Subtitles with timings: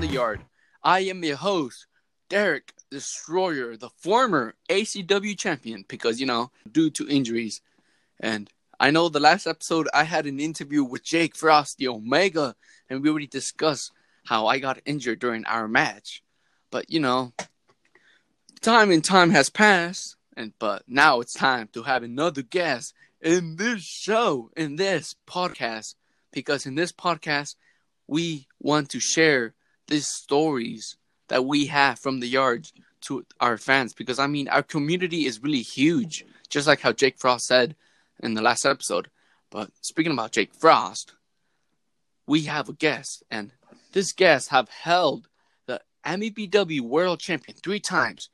[0.00, 0.40] the Yard.
[0.82, 1.86] I am your host,
[2.30, 7.60] Derek Destroyer, the former ACW champion, because, you know, due to injuries.
[8.18, 12.56] And I know the last episode I had an interview with Jake Frost, the Omega,
[12.88, 13.92] and we already discussed
[14.24, 16.22] how I got injured during our match.
[16.70, 17.34] But, you know,
[18.62, 23.56] time and time has passed, and but now it's time to have another guest in
[23.56, 25.94] this show, in this podcast,
[26.32, 27.56] because in this podcast,
[28.06, 29.54] we want to share
[29.90, 30.96] these stories
[31.28, 33.92] that we have from the yards to our fans.
[33.92, 37.76] Because I mean, our community is really huge, just like how Jake Frost said
[38.22, 39.10] in the last episode.
[39.50, 41.14] But speaking about Jake Frost,
[42.26, 43.52] we have a guest, and
[43.92, 45.28] this guest have held
[45.66, 48.30] the MEBW World Champion three times.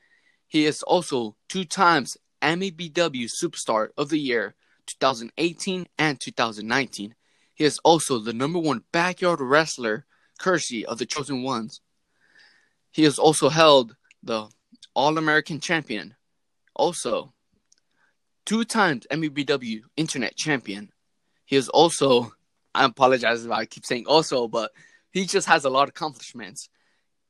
[0.46, 4.54] He is also two times MEBW Superstar of the Year
[4.86, 7.14] 2018 and 2019.
[7.54, 10.04] He is also the number one backyard wrestler
[10.38, 11.80] courtesy of the Chosen Ones.
[12.90, 14.48] He has also held the
[14.94, 16.14] All American Champion,
[16.74, 17.32] also
[18.44, 20.90] two times MEBW Internet Champion.
[21.44, 22.32] He is also,
[22.74, 24.72] I apologize if I keep saying also, but
[25.10, 26.68] he just has a lot of accomplishments.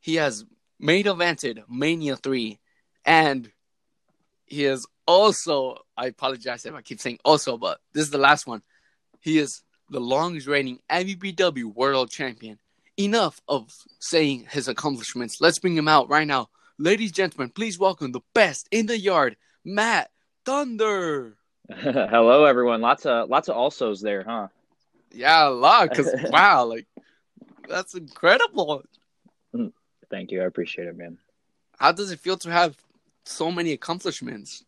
[0.00, 0.44] He has
[0.78, 2.58] main evented Mania 3,
[3.04, 3.50] and
[4.44, 8.46] he is also, I apologize if I keep saying also, but this is the last
[8.46, 8.62] one.
[9.20, 12.58] He is the longest reigning MEBW World Champion.
[12.98, 15.40] Enough of saying his accomplishments.
[15.40, 16.48] Let's bring him out right now.
[16.78, 20.10] Ladies and gentlemen, please welcome the best in the yard, Matt
[20.46, 21.36] Thunder.
[21.70, 22.80] Hello, everyone.
[22.80, 24.48] Lots of lots of alsos there, huh?
[25.12, 25.94] Yeah, a lot.
[25.94, 26.86] Cause wow, like
[27.68, 28.82] that's incredible.
[30.10, 30.42] Thank you.
[30.42, 31.18] I appreciate it, man.
[31.78, 32.76] How does it feel to have
[33.24, 34.64] so many accomplishments?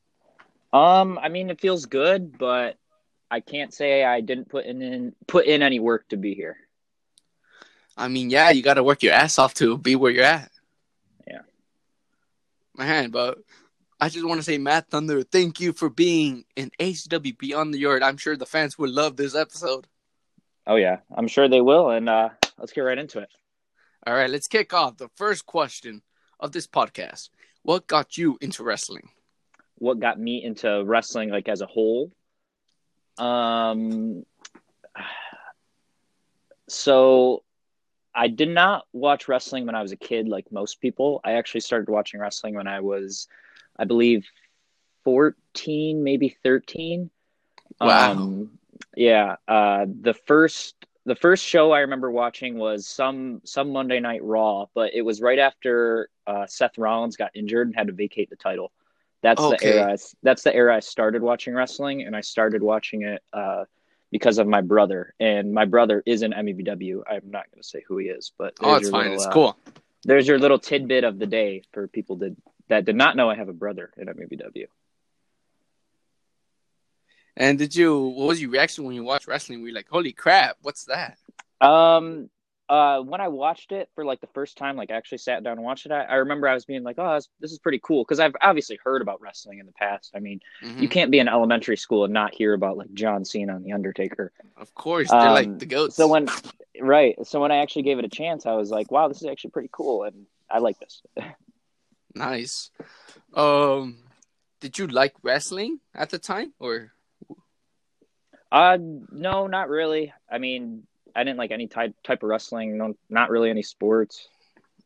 [0.72, 2.76] Um, I mean, it feels good, but
[3.30, 6.58] I can't say I didn't put in, in put in any work to be here.
[7.98, 10.50] I mean, yeah, you got to work your ass off to be where you're at.
[11.26, 11.40] Yeah,
[12.76, 13.10] man.
[13.10, 13.38] But
[14.00, 17.78] I just want to say, Matt Thunder, thank you for being an ACW Beyond the
[17.78, 18.04] Yard.
[18.04, 19.88] I'm sure the fans will love this episode.
[20.66, 23.30] Oh yeah, I'm sure they will, and uh, let's get right into it.
[24.06, 26.02] All right, let's kick off the first question
[26.38, 27.30] of this podcast.
[27.62, 29.08] What got you into wrestling?
[29.74, 32.12] What got me into wrestling, like as a whole?
[33.16, 34.24] Um,
[36.68, 37.42] so
[38.14, 41.20] I did not watch wrestling when I was a kid, like most people.
[41.24, 43.28] I actually started watching wrestling when I was,
[43.78, 44.26] I believe,
[45.04, 47.10] 14, maybe 13.
[47.80, 48.12] Wow.
[48.12, 48.58] Um,
[48.96, 49.36] yeah.
[49.46, 50.74] Uh, the first
[51.06, 55.22] the first show I remember watching was some some Monday Night Raw, but it was
[55.22, 58.72] right after uh, Seth Rollins got injured and had to vacate the title.
[59.22, 59.56] That's Okay.
[59.56, 59.92] the era.
[59.92, 63.64] I, that's the era I started watching wrestling, and I started watching it uh,
[64.10, 65.14] because of my brother.
[65.20, 67.02] And my brother is in MEBW.
[67.08, 69.02] I'm not going to say who he is, but Oh, it's fine.
[69.04, 69.56] little, It's uh, cool.
[70.04, 72.36] There's your little tidbit of the day for people that
[72.68, 74.66] that did not know I have a brother in MEBW.
[77.36, 77.98] And did you?
[78.08, 79.62] What was your reaction when you watched wrestling?
[79.62, 81.18] Were you like, "Holy crap, what's that?"
[81.60, 82.30] Um,
[82.68, 85.62] uh, when I watched it for like the first time, like actually sat down and
[85.62, 88.04] watched it, I, I remember I was being like, "Oh, this, this is pretty cool,"
[88.04, 90.12] because I've obviously heard about wrestling in the past.
[90.14, 90.80] I mean, Mhm.
[90.82, 93.72] you can't be in elementary school and not hear about like John Cena and the
[93.72, 94.32] Undertaker.
[94.56, 95.96] Of course, they're like Um, the goats.
[95.96, 96.28] So when,
[96.80, 99.28] right, so when I actually gave it a chance, I was like, "Wow, this is
[99.28, 101.02] actually pretty cool," and I like this.
[102.14, 102.70] nice.
[103.34, 103.98] Um,
[104.60, 106.92] did you like wrestling at the time, or
[108.50, 108.78] Uh,
[109.12, 110.12] no, not really.
[110.30, 112.78] I mean, I didn't like any type type of wrestling.
[112.78, 114.28] No, not really any sports.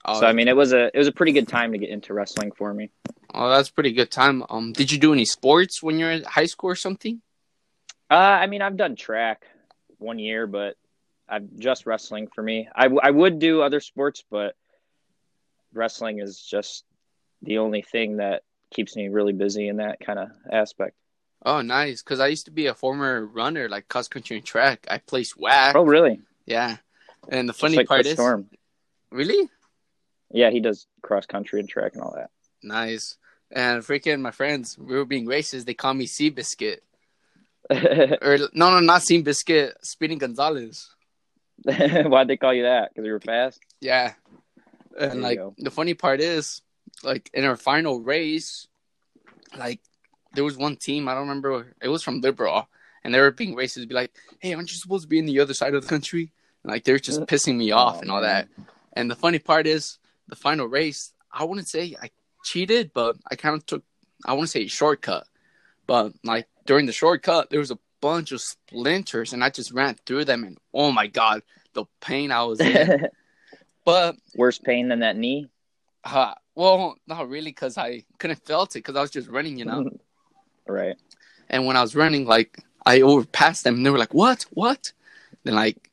[0.04, 1.90] oh, so I mean, it was a it was a pretty good time to get
[1.90, 2.90] into wrestling for me.
[3.34, 4.44] oh, that's pretty good time.
[4.50, 7.20] Um, did you do any sports when you were in high school or something?
[8.10, 9.46] Uh, I mean, I've done track
[9.98, 10.76] one year, but
[11.28, 12.68] I'm just wrestling for me.
[12.74, 14.54] I, w- I would do other sports, but
[15.72, 16.84] wrestling is just
[17.40, 18.42] the only thing that
[18.74, 20.94] keeps me really busy in that kind of aspect.
[21.44, 22.02] Oh, nice.
[22.02, 24.86] Because I used to be a former runner, like cross country and track.
[24.90, 25.74] I play whack.
[25.74, 26.20] Oh, really?
[26.46, 26.76] Yeah.
[27.28, 28.48] And the funny like part is, Storm.
[29.10, 29.48] really
[30.30, 32.30] Yeah, he does cross country and track and all that.
[32.62, 33.16] nice.
[33.50, 35.66] And freaking my friends, we were being racist.
[35.66, 36.82] They call me Sea Biscuit,
[37.70, 40.88] or no, no, not Sea Biscuit, Speedy Gonzalez.
[41.64, 42.90] Why'd they call you that?
[42.94, 43.60] Because you were fast.
[43.80, 44.14] Yeah.
[44.98, 46.62] And you like the funny part is,
[47.02, 48.68] like in our final race,
[49.56, 49.80] like
[50.34, 51.74] there was one team I don't remember.
[51.82, 52.68] It was from Liberal,
[53.04, 53.88] and they were being racist.
[53.88, 56.32] Be like, "Hey, aren't you supposed to be in the other side of the country?"
[56.62, 58.48] And, like they're just pissing me off and all that.
[58.94, 59.98] And the funny part is,
[60.28, 61.12] the final race.
[61.32, 62.10] I wouldn't say I
[62.44, 63.82] cheated, but I kind of took.
[64.24, 65.26] I want to say a shortcut,
[65.86, 69.96] but like during the shortcut, there was a bunch of splinters, and I just ran
[70.06, 71.42] through them, and oh my god,
[71.72, 73.08] the pain I was in.
[73.84, 75.48] but worse pain than that knee.
[76.04, 79.64] Uh, well, not really, because I couldn't felt it because I was just running, you
[79.64, 79.88] know.
[80.72, 80.96] right.
[81.48, 84.46] And when I was running, like I overpassed them, and they were like, "What?
[84.50, 84.92] What?"
[85.44, 85.90] Then like,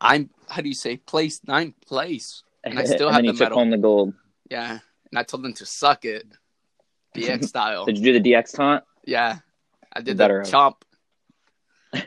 [0.00, 3.32] I'm how do you say place ninth place, and I still and have then the
[3.32, 3.58] you took medal.
[3.58, 4.14] home the gold.
[4.50, 4.78] Yeah,
[5.10, 6.26] and I told them to suck it,
[7.14, 7.84] DX style.
[7.86, 8.84] Did you do the DX taunt?
[9.04, 9.38] Yeah,
[9.92, 10.74] I did Better the have.
[11.92, 12.02] chomp.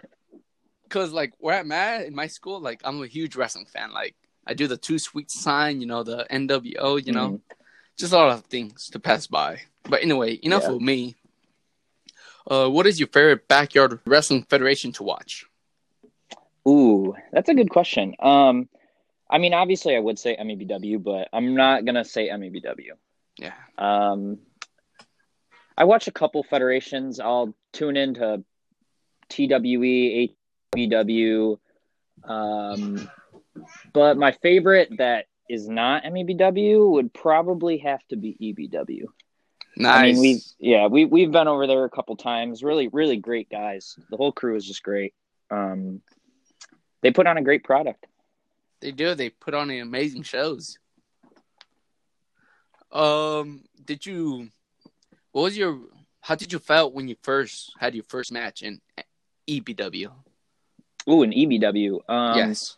[0.90, 3.92] Cause like where I'm at in my school, like I'm a huge wrestling fan.
[3.94, 4.16] Like
[4.48, 7.42] I do the Too Sweet sign, you know, the NWO, you know, Mhm.
[7.96, 9.62] just a lot of things to pass by.
[9.84, 10.72] But anyway, enough Yeah.
[10.76, 11.16] of me.
[12.50, 15.46] Uh, what is your favorite backyard wrestling federation to watch?
[16.68, 18.16] Ooh, that's a good question.
[18.20, 18.68] Um,
[19.30, 22.94] I mean, obviously, I would say MEBW, but I'm not gonna say MEBW.
[23.38, 24.40] Yeah, Um,
[25.78, 27.20] I watch a couple federations.
[27.22, 28.44] I'll tune into
[29.30, 30.36] TWE,
[30.76, 31.58] HBW,
[32.26, 33.10] um,
[33.94, 39.06] but my favorite that is not MEBW would probably have to be EBW.
[39.80, 40.00] Nice.
[40.00, 42.64] I mean, we've yeah, we we've been over there a couple times.
[42.64, 43.98] Really, really great guys.
[44.10, 45.14] The whole crew is just great.
[45.50, 46.02] Um,
[47.02, 48.06] they put on a great product.
[48.82, 49.16] They do.
[49.16, 50.78] They put on amazing shows.
[52.92, 54.50] Um, did you?
[55.32, 55.80] What was your?
[56.22, 58.82] How did you felt when you first had your first match in
[59.48, 60.12] EBW?
[61.10, 62.00] Ooh, in EBW.
[62.10, 62.78] Um, yes.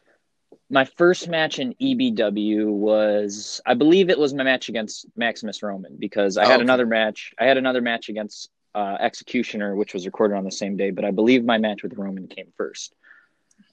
[0.72, 5.98] My first match in EBW was, I believe it was my match against Maximus Roman
[6.00, 6.64] because I Oh, had okay.
[6.64, 7.34] another match.
[7.40, 11.06] I had another match against uh, Executioner, which was recorded on the same day, but
[11.06, 12.92] I believe my match with Roman came 1st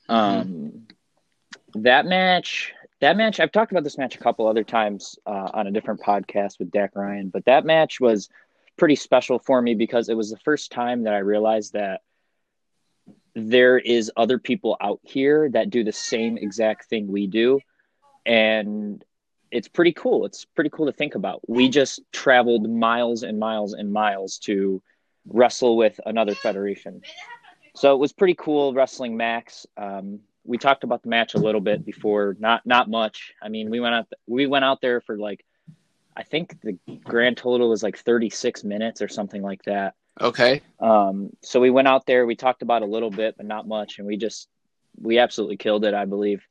[0.08, 0.86] Um,
[1.74, 5.66] that match, that match, I've talked about this match a couple other times uh, on
[5.66, 8.28] a different podcast with Dak Ryan, but that match was
[8.76, 12.00] pretty special for me because it was the first time that I realized that
[13.38, 17.60] there is other people out here that do the same exact thing we do.
[18.26, 19.02] And
[19.50, 20.26] it's pretty cool.
[20.26, 21.40] It's pretty cool to think about.
[21.48, 24.82] We just traveled miles and miles and miles to
[25.26, 27.02] wrestle with another federation.
[27.74, 29.66] So it was pretty cool wrestling max.
[29.76, 32.36] Um, we talked about the match a little bit before.
[32.38, 33.32] Not not much.
[33.40, 35.44] I mean we went out we went out there for like
[36.16, 40.62] i think the grand total was like 36 minutes or something like that Okay.
[40.80, 43.98] um, so we went out there, we talked about a little bit, but not much,
[43.98, 44.48] and we just
[45.00, 46.44] we absolutely killed it, I believe.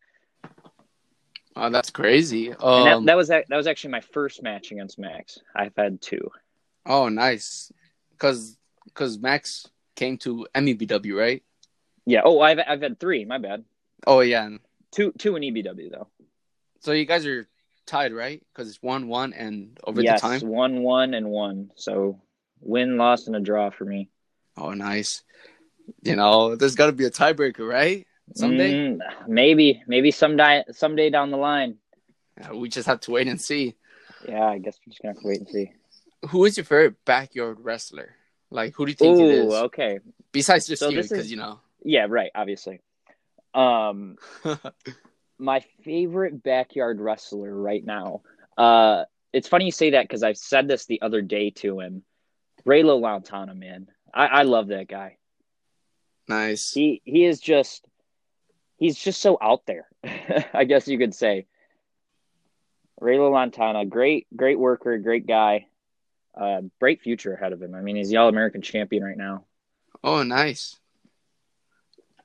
[1.56, 2.54] Oh, that's crazy.
[2.54, 5.40] Um, that, that was that was actually my first match against Max.
[5.56, 6.30] I've had two.
[6.86, 7.72] oh, nice.
[8.20, 8.58] Cause,
[8.94, 11.44] cause Max came to MEBW, right?
[12.06, 12.22] Yeah.
[12.24, 13.26] Oh, I've I've had three.
[13.26, 13.66] My bad.
[14.08, 14.50] Oh yeah.
[14.92, 16.08] Two two in EBW though.
[16.80, 17.48] So you guys are
[17.86, 18.42] tied, right?
[18.54, 20.48] Cause it's one one and over yes, the time.
[20.48, 21.72] one one and one.
[21.76, 22.22] So
[22.62, 24.10] win, loss, and a draw for me.
[24.58, 25.24] Oh, nice.
[26.02, 28.06] You know, there's got to be a tiebreaker, right?
[28.36, 28.74] Someday.
[28.74, 31.78] Mm, maybe maybe someday someday down the line.
[32.40, 33.76] Uh, We just have to wait and see.
[34.28, 35.72] Yeah, I guess we're just gonna have to wait and see.
[36.30, 38.16] Who is your favorite backyard wrestler?
[38.52, 39.54] Like, who do you think it Ooh, is?
[39.66, 40.00] okay.
[40.32, 41.60] Besides just So you, because you know.
[41.84, 42.32] Yeah, right.
[42.36, 42.82] Obviously.
[43.54, 44.18] Um,
[45.40, 48.22] my favorite backyard wrestler right now.
[48.58, 52.04] Uh, it's funny you say that because I said this the other day to him.
[52.68, 55.18] Raylo Lantana, man, I, I love that guy.
[56.28, 56.72] nice.
[56.74, 57.86] He he is just
[58.78, 59.88] he's just so out there.
[60.54, 61.48] I guess you could say.
[63.02, 65.68] Raylo Lantana, great great worker, great guy,
[66.36, 67.74] uh, bright future ahead of him.
[67.74, 69.46] I mean, he's the All American champion right now.
[70.04, 70.78] Oh, nice.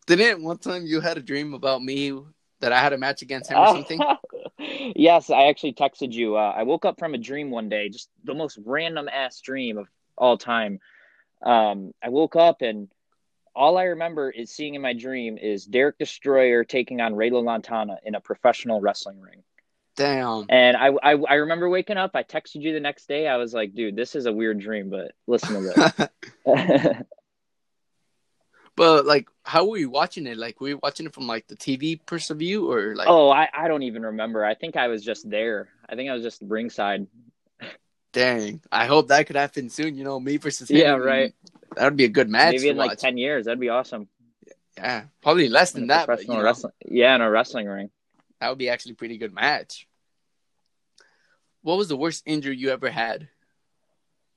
[0.07, 2.19] Didn't one time you had a dream about me
[2.61, 4.01] that I had a match against him or something?
[4.97, 6.37] yes, I actually texted you.
[6.37, 9.79] Uh, I woke up from a dream one day, just the most random ass dream
[9.79, 10.81] of all time.
[11.43, 12.89] Um, I woke up and
[13.55, 17.99] all I remember is seeing in my dream is Derek Destroyer taking on Ray Lantana
[18.05, 19.43] in a professional wrestling ring.
[19.97, 20.47] Damn.
[20.49, 22.13] And I, I, I remember waking up.
[22.15, 23.29] I texted you the next day.
[23.29, 26.09] I was like, dude, this is a weird dream, but listen to
[26.45, 26.97] this.
[28.77, 30.39] but like, how were you watching it?
[30.39, 33.09] Like, were you watching it from like the TV person view or like?
[33.09, 34.45] oh, I, I don't even remember.
[34.45, 35.69] I think I was just there.
[35.89, 37.07] I think I was just ringside.
[38.13, 38.61] Dang.
[38.71, 39.97] I hope that could happen soon.
[39.97, 40.77] You know, me versus him.
[40.77, 41.35] Yeah, right.
[41.77, 43.47] That would be a good match Maybe in like 10 years.
[43.47, 44.09] That'd be awesome.
[44.77, 46.07] Yeah, probably less than that.
[46.07, 46.73] But, you professional know, wrestling.
[46.87, 47.91] Yeah, in a wrestling ring.
[48.41, 49.87] that would be actually a pretty good match.
[51.63, 53.29] What was the worst injury you ever had?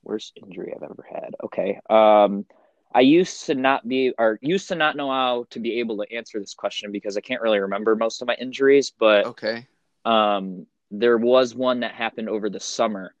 [0.04, 1.34] Worst injury I've ever had.
[1.44, 1.80] Okay.
[1.90, 2.46] Um,
[2.94, 6.14] I used to not be, or used to not know how to be able to
[6.14, 8.92] answer this question because I can't really remember most of my injuries.
[8.96, 9.66] But Okay.
[10.04, 13.14] um, there was one that happened over the summer,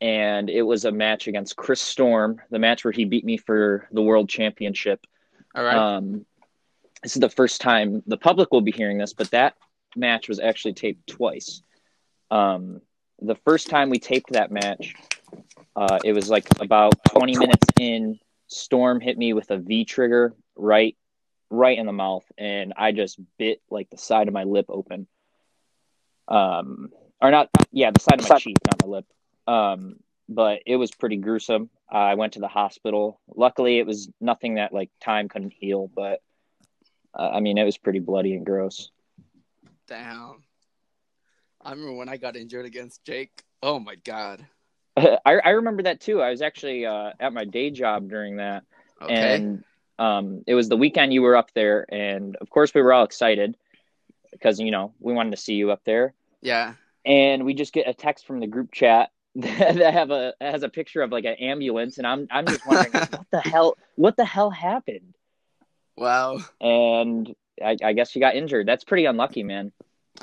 [0.00, 3.88] and it was a match against Chris Storm, the match where he beat me for
[3.92, 5.06] the world championship.
[5.54, 5.76] All right.
[5.76, 6.26] Um,
[7.02, 9.54] this is the first time the public will be hearing this, but that
[9.94, 11.62] match was actually taped twice.
[12.30, 12.80] Um,
[13.20, 14.94] the first time we taped that match,
[15.74, 18.18] uh, it was like about 20 minutes in.
[18.48, 20.96] Storm hit me with a V trigger right,
[21.50, 25.06] right in the mouth, and I just bit like the side of my lip open.
[26.28, 29.06] Um, or not, yeah, the side of my cheek, not my lip.
[29.46, 29.96] Um,
[30.28, 31.70] but it was pretty gruesome.
[31.88, 33.20] I went to the hospital.
[33.34, 36.20] Luckily, it was nothing that like time couldn't heal, but
[37.16, 38.90] uh, I mean, it was pretty bloody and gross.
[39.86, 40.42] Damn.
[41.62, 43.42] I remember when I got injured against Jake.
[43.62, 44.46] Oh my god.
[44.96, 46.20] I, I remember that too.
[46.22, 48.64] I was actually uh, at my day job during that,
[49.02, 49.34] Okay.
[49.36, 49.64] and
[49.98, 53.04] um, it was the weekend you were up there, and of course we were all
[53.04, 53.56] excited
[54.32, 56.74] because you know we wanted to see you up there, yeah.
[57.04, 59.10] and we just get a text from the group chat
[59.76, 62.92] that have a has a picture of like an ambulance, and I'm I'm just wondering
[63.10, 65.14] what the hell what the hell happened,
[65.96, 66.38] Wow.
[66.60, 68.66] and I, I guess you got injured.
[68.66, 69.72] That's pretty unlucky, man.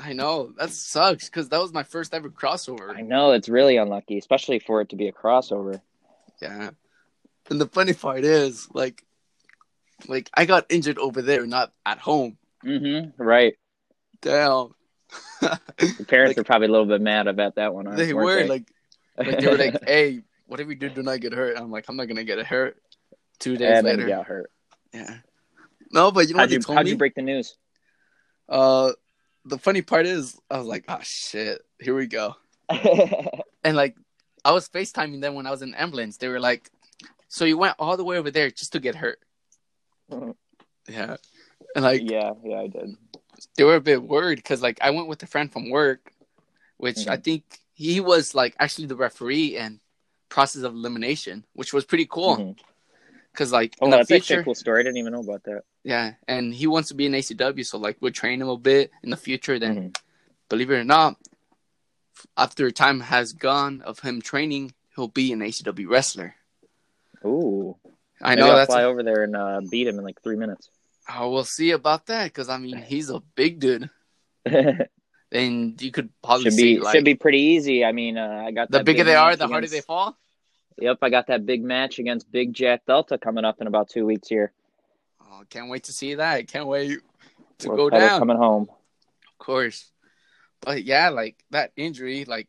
[0.00, 2.96] I know that sucks because that was my first ever crossover.
[2.96, 5.80] I know it's really unlucky, especially for it to be a crossover.
[6.42, 6.70] Yeah.
[7.50, 9.04] And the funny part is, like,
[10.08, 12.38] like I got injured over there, not at home.
[12.64, 13.22] Mm-hmm.
[13.22, 13.54] Right.
[14.20, 14.74] Damn.
[15.40, 17.94] The parents Like- were probably a little bit mad about that one.
[17.94, 18.48] they were they?
[18.48, 18.64] like,
[19.16, 21.96] like they were like, "Hey, whatever you do, do not get hurt." I'm like, I'm
[21.96, 22.76] not gonna get hurt.
[23.38, 24.50] Two days and later, you got hurt.
[24.92, 25.18] yeah.
[25.92, 26.90] No, but you know How'd what you, how'd me?
[26.92, 27.56] you break the news?
[28.48, 28.92] uh,
[29.44, 32.34] the funny part is, I was like, "Ah, shit, here we go."
[33.64, 33.96] And like,
[34.44, 36.18] I was FaceTiming them when I was in the ambulance.
[36.18, 36.70] They were like,
[37.28, 39.18] "So you went all the way over there just to get hurt?"
[40.88, 41.16] Yeah.
[41.74, 42.96] And like, yeah, yeah, I did.
[43.56, 46.12] they were a bit worried because like I went with a friend from work,
[46.76, 47.08] which Mhm.
[47.10, 49.80] I think he was like actually the referee and
[50.28, 52.56] process of elimination, which was pretty cool.
[53.32, 54.80] Because like Oh, in the that's future, a cool story.
[54.80, 55.62] I didn't even know about that.
[55.82, 58.90] yeah, and he wants to be an ACW, so like we'll train him a bit
[59.02, 59.58] in the future.
[59.58, 59.96] Then, Mhm.
[60.48, 61.16] believe it or not,
[62.36, 66.36] after time has gone of him training, he'll be an ACW wrestler.
[67.24, 67.76] Ooh,
[68.22, 68.68] I Maybe know I'll that's.
[68.72, 70.70] fly over there and uh, beat him in like three minutes.
[71.12, 73.90] oh, we'll see about that because I mean he's a big dude,
[75.34, 77.84] and you could probably should see be like should be pretty easy.
[77.84, 80.16] I mean, uh, I got the bigger big they are, the harder they fall.
[80.78, 84.04] Yep, I got that big match against Big Jack Delta coming up in about two
[84.06, 84.52] weeks here.
[85.22, 86.48] Oh, can't wait to see that.
[86.48, 86.98] Can't wait
[87.58, 88.18] to World go down.
[88.18, 88.68] coming home.
[88.68, 89.90] Of course.
[90.60, 92.48] But yeah, like that injury, like,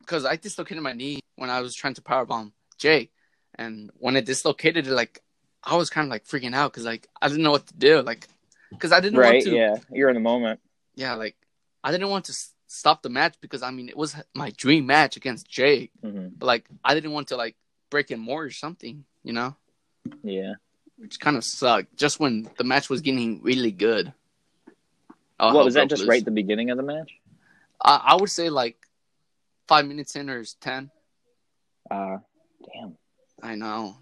[0.00, 3.10] because I dislocated my knee when I was trying to powerbomb Jay.
[3.54, 5.22] And when it dislocated it, like,
[5.64, 8.00] I was kind of like freaking out because, like, I didn't know what to do.
[8.02, 8.26] Like,
[8.70, 9.34] because I didn't Right?
[9.34, 9.54] want to.
[9.56, 10.60] Yeah, you're in the moment.
[10.94, 11.36] yeah, like,
[11.82, 14.86] I didn't want to s- stop the match because, I mean, it was my dream
[14.86, 15.90] match against Jay.
[16.02, 17.56] hmm But, like, I didn't want to, like,
[17.90, 19.56] break in more or something, you know?
[20.22, 20.54] Yeah.
[20.96, 24.12] Which kind of sucked just when the match was getting really good.
[25.38, 25.88] Oh, what was that?
[25.88, 26.08] Just loose.
[26.08, 27.10] right at the beginning of the match?
[27.82, 28.76] I, I would say like
[29.66, 30.90] five minutes in or ten.
[31.90, 32.18] Uh
[32.74, 32.98] damn.
[33.42, 33.96] I know,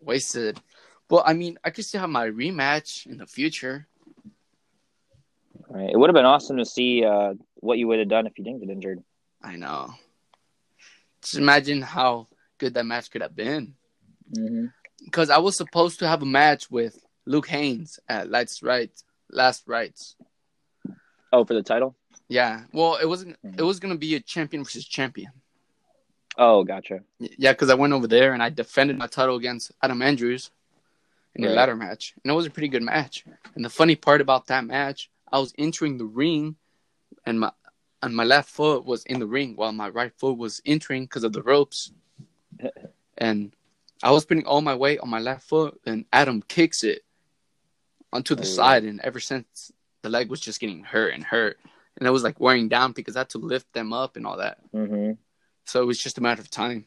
[0.00, 0.60] wasted.
[1.08, 3.86] Well, I mean, I could still have my rematch in the future.
[5.72, 5.90] Right.
[5.90, 8.44] It would have been awesome to see uh, what you would have done if you
[8.44, 9.02] didn't get injured.
[9.42, 9.94] I know.
[11.22, 13.74] Just imagine how good that match could have been.
[14.36, 14.66] Mm-hmm.
[15.04, 19.04] Because I was supposed to have a match with Luke Haynes at Last Rights.
[19.30, 20.16] Last Rights.
[21.32, 21.96] Oh, for the title?
[22.28, 22.64] Yeah.
[22.72, 23.36] Well, it wasn't.
[23.42, 23.58] Mhm.
[23.58, 25.32] It was gonna be a champion versus champion.
[26.36, 27.00] Oh, gotcha.
[27.18, 30.50] Yeah, because I went over there and I defended my title against Adam Andrews
[31.34, 31.56] in a Right.
[31.56, 33.24] ladder match, and it was a pretty good match.
[33.54, 36.56] And the funny part about that match, I was entering the ring,
[37.24, 37.52] and my
[38.02, 41.24] and my left foot was in the ring while my right foot was entering because
[41.24, 41.92] of the ropes,
[43.18, 43.54] and
[44.02, 47.02] I was putting all my weight on my left foot, and Adam kicks it
[48.12, 48.56] onto the Oh.
[48.56, 49.70] side, and ever since
[50.02, 51.58] the leg was just getting hurt and hurt,
[51.96, 54.38] and it was like wearing down because I had to lift them up and all
[54.38, 54.58] that.
[54.74, 55.12] Mm-hmm.
[55.64, 56.86] So it was just a matter of time.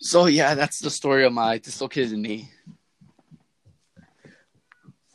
[0.00, 2.50] So yeah, that's the story of my dislocated knee.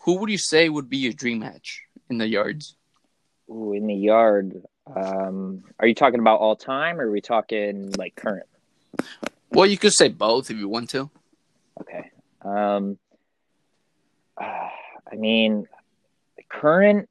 [0.03, 2.75] Who would you say would be your dream match in the yards?
[3.49, 4.61] Ooh, in the yard.
[4.93, 8.45] Um, are you talking about all time, or are we talking like current?
[9.51, 11.09] Well, you could say both if you want to.
[11.79, 12.11] Okay.
[12.41, 12.97] Um,
[14.39, 14.69] uh,
[15.11, 15.67] I mean,
[16.49, 17.07] current.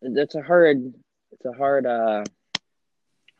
[0.00, 0.94] That's a hard.
[1.32, 1.86] It's a hard.
[1.86, 2.24] Uh,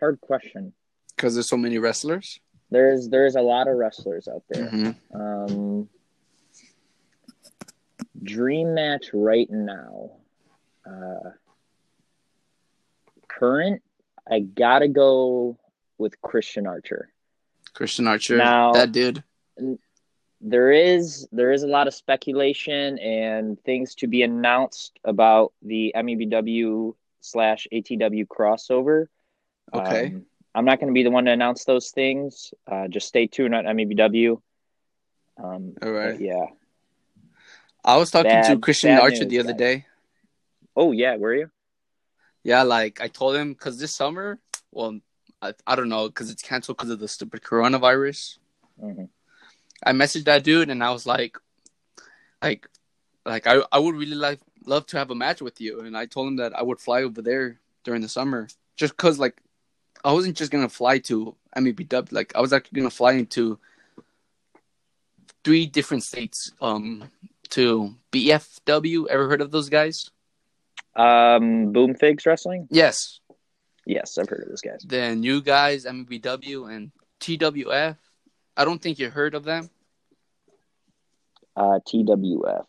[0.00, 0.72] hard question.
[1.14, 2.40] Because there's so many wrestlers.
[2.70, 4.68] There's there's a lot of wrestlers out there.
[4.68, 4.96] Mhm.
[5.14, 5.88] Um,
[8.24, 10.10] dream match right now.
[10.86, 11.30] Uh,
[13.28, 13.82] current.
[14.30, 15.58] I gotta go
[15.98, 17.10] with Christian Archer.
[17.74, 19.22] Christian Archer, Now- that dude.
[20.40, 25.92] there is there is a lot of speculation and things to be announced about the
[25.96, 29.06] MEBW slash ATW crossover.
[29.72, 30.06] Okay.
[30.08, 32.52] Um, I'm not going to be the one to announce those things.
[32.70, 34.40] Uh, just stay tuned on MEBW.
[35.42, 36.20] Um, All right.
[36.20, 36.46] yeah.
[37.84, 39.58] I was talking to Christian Archer news, the other guys.
[39.58, 39.86] day.
[40.74, 41.50] Oh yeah, were you?
[42.42, 44.38] Yeah, like I told him because this summer,
[44.72, 45.00] well,
[45.42, 48.38] I, I don't know because it's canceled because of the stupid coronavirus.
[48.82, 49.08] Mhm.
[49.84, 51.36] I messaged that dude and I was like,
[52.42, 52.66] like,
[53.26, 56.06] like I, I would really like love to have a match with you, and I
[56.06, 59.40] told him that I would fly over there during the summer just because like
[60.04, 63.58] I wasn't just gonna fly to MEBW, like I was actually gonna fly into
[65.44, 67.04] three different states, um,
[67.54, 69.06] to BFW.
[69.08, 70.10] Ever heard of those guys?
[70.96, 72.68] Um, Boom Figs Wrestling.
[72.70, 73.20] Yes,
[73.86, 74.82] Yes, I've heard of those guys.
[74.86, 77.96] Then you guys, MEBW and TWF.
[78.56, 79.68] I don't think you heard of them.
[81.56, 82.64] Uh, TWF.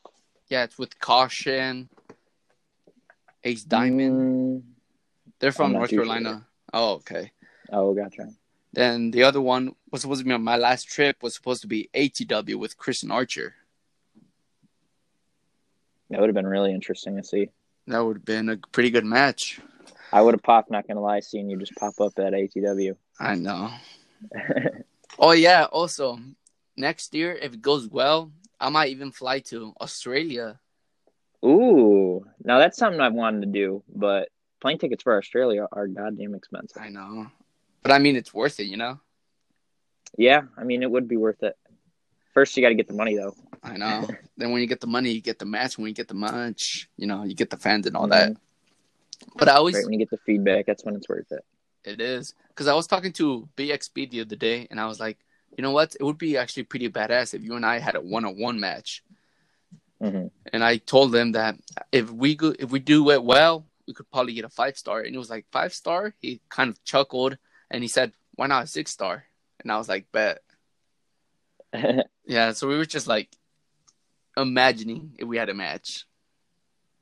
[0.50, 1.90] Yeah, it's with Caution,
[3.44, 4.62] Ace Diamond.
[4.62, 4.64] Mm,
[5.40, 6.46] They're from North Carolina.
[6.74, 7.32] Oh, okay.
[7.72, 8.30] oh, gotcha.
[8.74, 11.68] Then the other one was supposed to be on my last trip was supposed to
[11.68, 13.56] be ATW with Christian Archer.
[16.10, 17.50] That would have been really interesting to see.
[17.88, 19.60] That would have been a pretty good match.
[20.12, 20.72] I would have popped.
[20.72, 22.96] Not gonna lie, seeing you just pop up at ATW.
[23.20, 23.72] I know.
[25.18, 26.20] Oh yeah, also
[26.76, 30.60] next year if it goes well, I might even fly to Australia.
[31.44, 36.36] Ooh, now that's something I've wanted to do, but plane tickets for Australia are goddamn
[36.36, 36.82] expensive.
[36.82, 37.28] I know.
[37.82, 39.00] But I mean it's worth it, you know?
[40.18, 41.56] Yeah, I mean it would be worth it.
[42.36, 43.34] First, you got to get the money though.
[43.64, 44.08] I know.
[44.38, 45.78] then when you get the money, you get the match.
[45.78, 48.36] When you get the match, you know, you get the fans and all that.
[49.38, 51.44] But I always Right when you get the feedback, that's when it's worth it.
[51.86, 55.18] It is because I was talking to BXB the other day, and I was like,
[55.58, 55.96] you know what?
[55.98, 59.02] It would be actually pretty badass if you and I had a one-on-one match.
[60.02, 61.56] hmm And I told them that
[61.92, 65.02] if we go, if we do it well, we could probably get a five star.
[65.02, 66.14] And it was like, five star?
[66.20, 67.38] He kind of chuckled,
[67.72, 69.24] and he said, why not a six star?
[69.62, 70.40] And I was like, bet.
[72.28, 72.54] Yeah.
[72.54, 73.30] So we were just like
[74.36, 76.06] imagining if we had a match.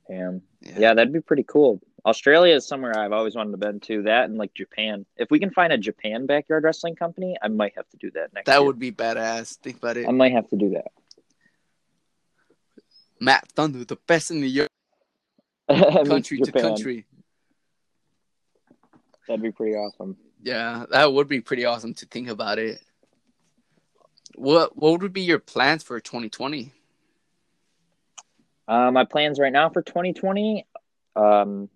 [0.10, 0.42] Damn.
[0.62, 1.82] Yeah, that'd be pretty cool.
[2.06, 4.04] Australia is somewhere I've always wanted to been to.
[4.04, 5.06] That and like Japan.
[5.16, 8.34] If we can find a Japan backyard wrestling company, I might have to do that
[8.34, 8.46] next.
[8.46, 8.66] That year.
[8.66, 9.58] would be badass.
[9.60, 10.08] Think about it.
[10.08, 10.92] I might have to do that.
[13.22, 14.70] Matt Thunder, the best in the yard,
[16.06, 17.06] country to country.
[19.28, 20.18] That'd be pretty awesome.
[20.42, 22.82] Yeah, that would be pretty awesome to think about it.
[24.36, 26.72] What what would be your plans for 2020?
[28.68, 30.66] Uh, my plans right now for 2020,
[31.16, 31.70] um,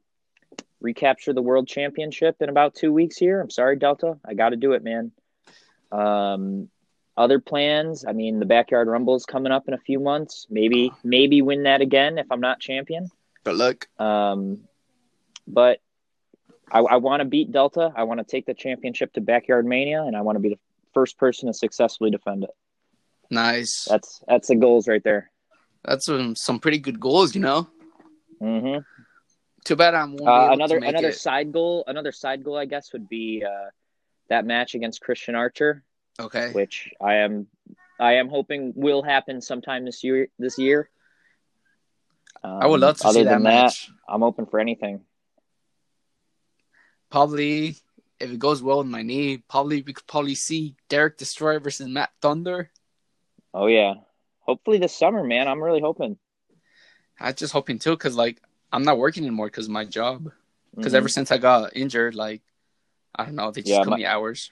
[0.80, 3.42] recapture the world championship in about two weeks here.
[3.42, 4.18] I'm sorry, Delta.
[4.26, 5.12] I got to do it, man.
[5.92, 6.70] Um,
[7.18, 10.46] other plans, I mean, the backyard rumble is coming up in a few months.
[10.50, 13.10] Maybe, maybe win that again if I'm not champion.
[13.44, 13.88] Good luck.
[14.00, 14.62] Um,
[15.48, 15.80] but
[16.72, 17.92] I, I want to beat Delta.
[17.96, 20.60] I want to take the championship to Backyard Mania, and I want to be the
[20.94, 22.50] first person to successfully defend it.
[23.30, 23.86] Nice.
[23.90, 25.32] That's that's the goals right there.
[25.84, 27.68] That's some, some pretty good goals, you know.
[28.40, 28.78] hmm
[29.64, 31.16] Too bad I won't be Uh, another another it.
[31.16, 33.70] side goal, another side goal, I guess, would be uh,
[34.30, 35.84] that match against Christian Archer,
[36.20, 36.52] Okay.
[36.52, 37.48] which I am
[38.00, 40.28] I am hoping will happen sometime this year.
[40.40, 40.90] This year,
[42.44, 43.90] um, I would love to other see that than match.
[44.08, 45.02] I'm open for anything.
[47.10, 47.78] Probably
[48.20, 51.88] if it goes well with my knee, probably we could probably see Derek Destroyer versus
[51.88, 52.72] Matt Thunder.
[53.54, 53.96] Oh yeah,
[54.40, 55.48] hopefully this summer, man.
[55.48, 56.18] I'm really hoping.
[57.20, 60.32] I'm just hoping too, cause like I'm not working anymore because of my job.
[60.76, 60.98] Because Mhm.
[60.98, 62.42] ever since I got injured, like
[63.16, 64.52] I don't know, they just Yeah, cut my- me hours.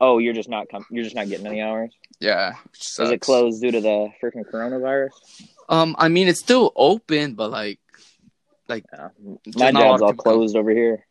[0.00, 1.92] oh, you're just not com- you're just not getting any hours.
[2.20, 2.54] Yeah.
[2.80, 5.10] Is it closed due to the freaking coronavirus?
[5.68, 7.80] Um, I mean it's still open, but like,
[8.68, 9.08] like Yeah.
[9.56, 11.04] My job's all closed over here.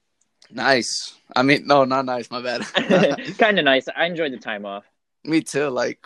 [0.51, 1.15] Nice.
[1.36, 2.29] I mean, no, not nice.
[2.31, 2.62] My bad.
[3.38, 3.88] kind of nice.
[3.95, 4.86] I enjoyed the time off.
[5.23, 5.69] Me too.
[5.69, 6.05] Like,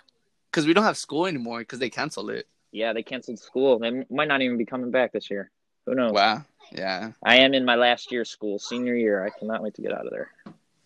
[0.52, 2.46] cause we don't have school anymore because they canceled it.
[2.72, 3.78] Yeah, they canceled school.
[3.78, 5.50] They might not even be coming back this year.
[5.86, 6.12] Who knows?
[6.12, 6.44] Wow.
[6.72, 7.12] Yeah.
[7.22, 9.24] I am in my last year of school, senior year.
[9.24, 10.30] I cannot wait to get out of there.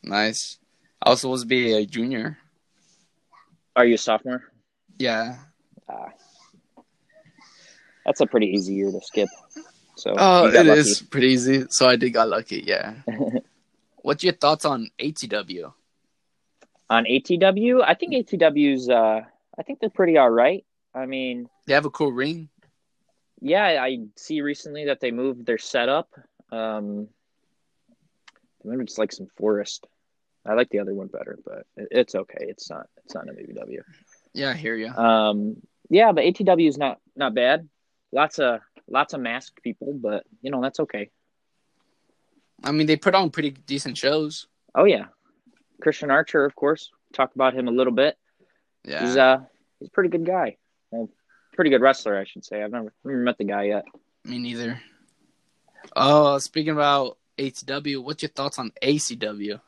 [0.02, 0.58] Nice.
[1.00, 2.38] I was supposed to be a junior.
[3.76, 4.42] Are you a sophomore?
[4.98, 5.36] Yeah.
[5.88, 6.08] Ah,
[8.04, 9.28] that's a pretty easy year to skip.
[9.96, 10.68] So Oh, it lucky.
[10.80, 11.64] is pretty easy.
[11.70, 12.62] So I did got lucky.
[12.66, 12.94] Yeah.
[14.02, 15.72] What's your thoughts on ATW?
[16.88, 17.82] on ATW.
[17.84, 18.88] I think ATW's.
[18.88, 19.22] Uh,
[19.58, 20.64] I think they're pretty all right.
[20.94, 22.48] I mean, They have a cool ring.
[23.40, 26.08] yeah, I see recently that they moved their setup.
[26.52, 27.08] Um,
[28.64, 29.86] maybe it's like some forest.
[30.44, 32.38] I like the other one better, but it's okay.
[32.48, 32.86] It's not.
[33.04, 33.80] It's not an ABW.
[34.32, 34.88] Yeah, I hear you.
[34.90, 35.56] Um,
[35.90, 37.68] Yeah, but ATW is not not bad.
[38.12, 41.10] Lots of lots of masked people, but you know that's okay.
[42.64, 44.46] I mean, they put on pretty decent shows.
[44.74, 45.06] Oh yeah,
[45.80, 46.90] Christian Archer, of course.
[47.12, 48.16] Talk about him a little bit.
[48.84, 49.06] Yeah.
[49.06, 49.38] He's uh
[49.78, 50.56] he's a pretty good guy.
[50.90, 51.08] Well,
[51.54, 52.62] pretty good wrestler, I should say.
[52.62, 53.84] I've never, never met the guy yet.
[54.24, 54.80] Me neither.
[55.94, 59.60] Oh, speaking about ATW, what's your thoughts on ACW?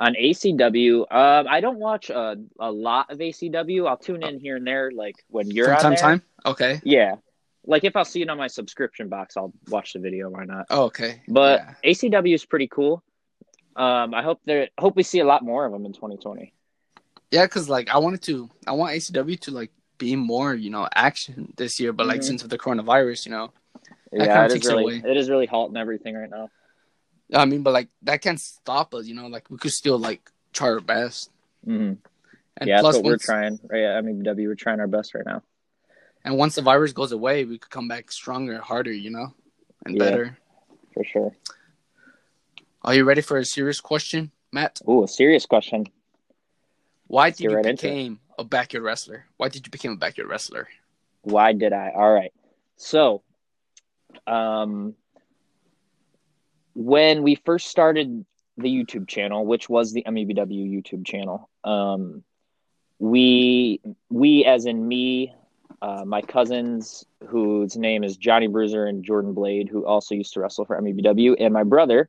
[0.00, 3.88] On ACW, um, I don't watch a, a lot of ACW.
[3.88, 5.98] I'll tune in here and there, like when you're From on time there.
[6.00, 6.22] time?
[6.46, 6.80] Okay.
[6.84, 7.16] Yeah,
[7.68, 10.30] like if I'll see it on my subscription box, I'll watch the video.
[10.30, 10.66] Why not?
[10.70, 11.22] Oh, okay.
[11.28, 11.90] But Yeah.
[11.92, 13.04] ACW is pretty cool.
[13.76, 14.68] Um, I hope there.
[14.80, 16.52] Hope we see a lot more of them in 2020.
[17.30, 20.88] Yeah, because like I wanted to, I want ACW to like be more, you know,
[20.94, 21.92] action this year.
[21.92, 22.24] But like Mhm.
[22.24, 23.52] since of the coronavirus, you know,
[24.12, 26.48] yeah, it is it really it is really halting everything right now.
[27.34, 29.26] I mean, but like that can't stop us, you know.
[29.26, 31.30] Like we could still like try our best.
[31.64, 32.00] hmm And
[32.64, 33.60] Yeah, that's plus, what we're trying.
[33.68, 33.84] Right?
[33.86, 35.42] I mean, W, we're trying our best right now.
[36.28, 39.32] And once the virus goes away, we could come back stronger, harder, you know,
[39.86, 40.04] and Yeah.
[40.04, 40.38] better.
[40.92, 41.34] For sure.
[42.82, 44.82] Are you ready for a serious question, Matt?
[44.86, 45.86] Ooh, a serious question.
[47.06, 49.24] Why get did you right become a backyard wrestler?
[49.38, 50.68] Why did you become a backyard wrestler?
[51.22, 51.92] Why did I?
[51.96, 52.34] All right.
[52.76, 53.22] So,
[54.26, 54.94] um,
[56.74, 58.26] when we first started
[58.58, 62.22] the YouTube channel, which was the MEBW YouTube channel, um,
[62.98, 65.32] we we as in me,
[65.82, 70.40] uh, my cousins, whose name is Johnny Bruiser and Jordan Blade, who also used to
[70.40, 72.08] wrestle for MEBW, and my brother,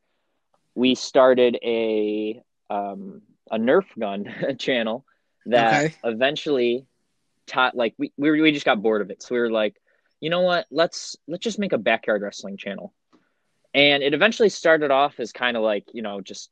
[0.75, 4.25] we started a um, a Nerf gun
[4.59, 5.05] channel
[5.45, 5.95] that Okay.
[6.03, 6.85] eventually
[7.47, 9.21] taught like we, we we just got bored of it.
[9.21, 9.75] So we were like
[10.21, 10.65] you know what?
[10.71, 12.93] Let's let's just make a backyard wrestling channel.
[13.73, 16.49] And it eventually started off as kind of like you know just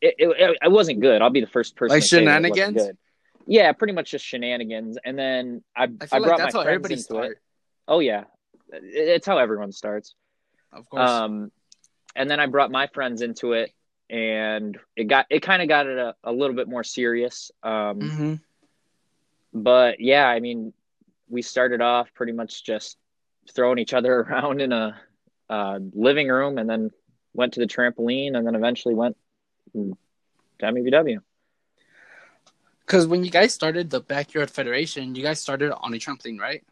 [0.00, 1.22] it, it, it wasn't good.
[1.22, 2.92] I'll be the first person Like to say that it wasn't shenanigans?
[3.46, 6.64] Yeah pretty much just shenanigans and then i, I I, brought like that's my how
[6.64, 7.30] friends into starts.
[7.32, 7.38] it
[7.88, 8.24] oh yeah
[8.72, 10.14] it's how everyone starts
[10.72, 11.08] Of course.
[11.10, 11.50] um,
[12.14, 13.70] and then I brought my friends into it,
[14.10, 17.50] and it got it kind of got it a, a little bit more serious.
[17.62, 18.34] Um, hmm
[19.52, 20.72] But yeah, I mean,
[21.28, 22.96] we started off pretty much just
[23.54, 24.98] throwing each other around in a
[25.50, 26.90] uh, living room, and then
[27.34, 29.16] went to the trampoline, and then eventually went
[29.72, 29.96] to
[30.62, 31.18] MEBW.
[32.92, 36.62] Because when you guys started the backyard federation, you guys started on a trampoline, right?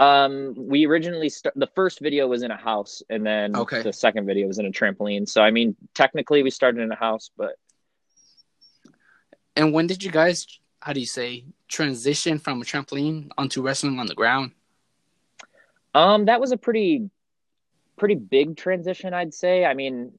[0.00, 3.82] Um, we originally st- the first video was in a house, and then Okay.
[3.82, 5.28] the second video was in a trampoline.
[5.28, 7.52] So I mean, technically we started in a house, but
[9.54, 10.44] And when did you guys,
[10.80, 14.50] how do you say, transition from a trampoline onto wrestling on the ground?
[15.94, 17.10] Um, that was a pretty,
[17.96, 19.64] pretty big transition, I'd say.
[19.64, 20.18] I mean,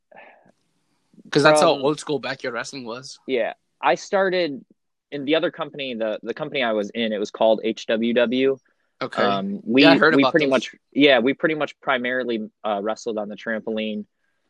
[1.26, 3.20] Because that's how old school backyard wrestling was.
[3.28, 4.64] yeah, I started
[5.12, 7.12] in the other company, the the company I was in.
[7.14, 8.60] It was called HWW.
[9.02, 9.24] Okay.
[9.24, 10.52] Um, we Yeah, I heard we about pretty those.
[10.52, 14.06] much yeah we pretty much primarily uh, wrestled on the trampoline.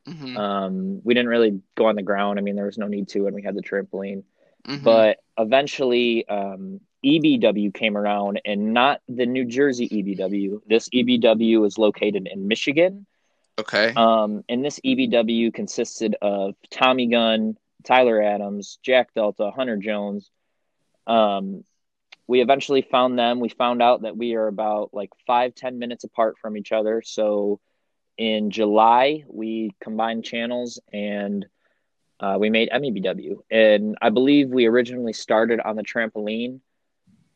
[0.08, 2.39] Mhm, Um, we didn't really go on the ground.
[2.39, 4.24] I mean, there was no need to when we had the trampoline.
[4.67, 4.84] mhm.
[4.84, 10.62] But eventually, um, EBW came around, and not the New Jersey EBW.
[10.67, 13.06] This EBW is located in Michigan.
[13.60, 13.93] okay.
[13.95, 20.32] Um, and this EBW consisted of Tommy Gunn, Tyler Adams, Jack Delta, Hunter Jones.
[21.10, 21.63] Um,
[22.28, 23.39] we eventually found them.
[23.39, 27.02] We found out that we are about like five, ten minutes apart from each other.
[27.04, 27.60] So
[28.17, 31.45] in July, we combined channels and
[32.19, 33.38] uh, we made MEBW.
[33.50, 36.60] And I believe we originally started on the trampoline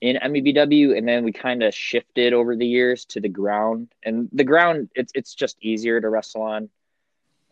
[0.01, 3.93] in MEBW, and then we kind of shifted over the years to the ground.
[4.03, 6.69] And the ground, it's it's just easier to wrestle on.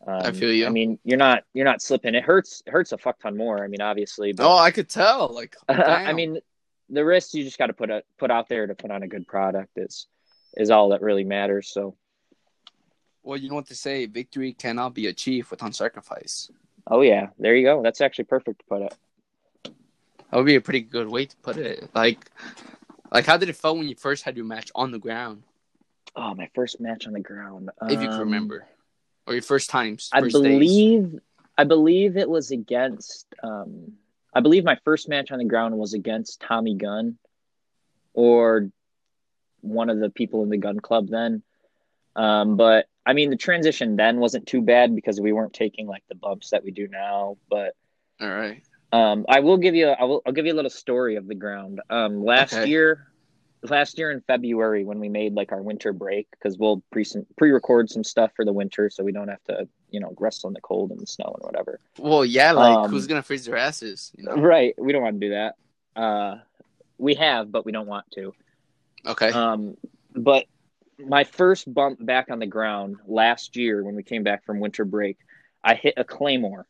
[0.07, 0.65] Um, I feel you.
[0.65, 2.15] I mean, you're not you're not slipping.
[2.15, 2.63] It hurts.
[2.65, 3.63] It hurts a fuck ton more.
[3.63, 5.33] I mean, obviously, but oh, I could tell.
[5.33, 6.39] Like, I mean,
[6.89, 9.07] the risk you just got to put a, put out there to put on a
[9.07, 10.07] good product is
[10.57, 11.69] is all that really matters.
[11.71, 11.95] So,
[13.23, 16.49] well, you know what they say: victory cannot be achieved without sacrifice.
[16.87, 17.83] oh yeah, there you go.
[17.83, 18.97] That's actually perfect to put it.
[19.63, 21.89] That would be a pretty good way to put it.
[21.93, 22.31] Like,
[23.11, 25.43] like how did it feel when you first had your match on the ground,
[26.15, 27.69] Oh, my first match on the ground.
[27.83, 28.65] if you can Um, remember,
[29.27, 30.09] or your first times?
[30.13, 30.41] I first days?
[30.41, 31.19] believe
[31.57, 33.93] I believe it was against um
[34.33, 37.17] I believe my first match on the ground was against Tommy Gunn
[38.13, 38.69] or
[39.61, 41.43] one of the people in the gun club then.
[42.15, 46.03] Um but I mean the transition then wasn't too bad because we weren't taking like
[46.09, 47.75] the bumps that we do now, but
[48.19, 48.63] All right.
[48.91, 51.35] um I will give you I will I'll give you a little story of the
[51.35, 51.81] ground.
[51.89, 52.67] Um last Okay.
[52.67, 53.07] year
[53.63, 57.05] last year in February when we made like our winter break because we'll pre
[57.37, 60.53] pre-record some stuff for the winter so we don't have to you know wrestle in
[60.53, 62.51] the cold and the snow and whatever Well, yeah.
[62.53, 64.11] Like, Um, who's gonna freeze their asses?
[64.17, 64.35] You know?
[64.35, 65.55] right we don't want to do that
[65.95, 66.35] uh
[66.97, 68.31] we have, but we don't want to.
[69.07, 69.31] Okay.
[69.31, 69.75] Um,
[70.15, 70.45] but
[70.99, 74.85] my first bump back on the ground last year when we came back from winter
[74.85, 75.17] break,
[75.63, 76.67] I hit a claymore,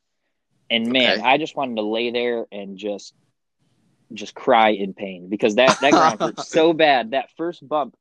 [0.70, 1.22] and man, Okay.
[1.22, 3.14] I just wanted to lay there and just
[4.14, 7.12] just cry in pain because that that ground hurt so bad.
[7.12, 7.96] That first bump,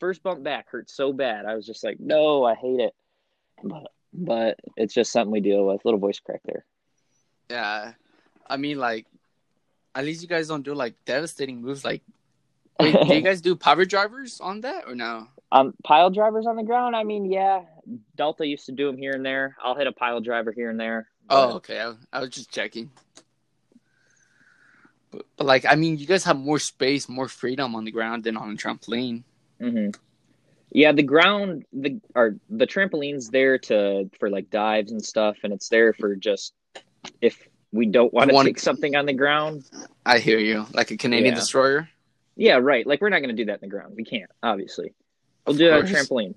[0.00, 1.46] first bump back hurt so bad.
[1.46, 2.94] I was just like, no, I hate it.
[3.62, 5.84] But but it's just something we deal with.
[5.84, 6.64] Little voice crack there.
[7.50, 7.92] yeah.
[8.46, 9.06] I mean, like,
[9.94, 11.84] at least you guys don't do like devastating moves.
[11.84, 12.02] Like,
[12.78, 15.28] wait, do you guys do pile drivers on that or no?
[15.50, 16.94] Um, pile drivers on the ground.
[16.94, 17.62] I mean, yeah,
[18.16, 19.56] Delta used to do them here and there.
[19.62, 21.08] I'll hit a pile driver here and there.
[21.30, 21.80] Oh, okay.
[21.80, 22.90] I, I was just checking.
[25.14, 28.24] But, but like, I mean, you guys have more space, more freedom on the ground
[28.24, 29.22] than on a trampoline.
[29.60, 29.90] hmm
[30.70, 35.52] Yeah, the ground, the or the trampoline's there to for like dives and stuff, and
[35.52, 36.52] it's there for just
[37.20, 39.64] if we don't want to take something on the ground.
[40.04, 40.66] I hear you.
[40.72, 41.40] Like a Canadian Yeah.
[41.40, 41.88] destroyer.
[42.36, 42.86] Yeah, right.
[42.86, 43.94] Like we're not going to do that in the ground.
[43.96, 44.92] We can't, obviously.
[45.46, 46.34] We'll Of do it on a trampoline.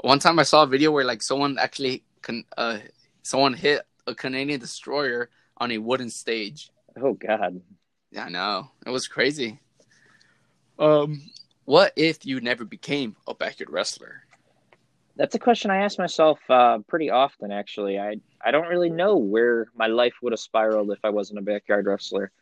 [0.00, 2.78] One time I saw a video where like someone actually can uh
[3.22, 6.70] someone hit a Canadian destroyer on a wooden stage.
[7.00, 7.60] Oh God.
[8.10, 8.70] Yeah, I know.
[8.86, 9.60] It was crazy.
[10.78, 11.22] Um
[11.64, 14.24] what if you never became a backyard wrestler?
[15.16, 17.52] That's a question I ask myself uh, pretty often.
[17.52, 21.38] Actually, I I don't really know where my life would have spiraled if I wasn't
[21.38, 22.32] a backyard wrestler.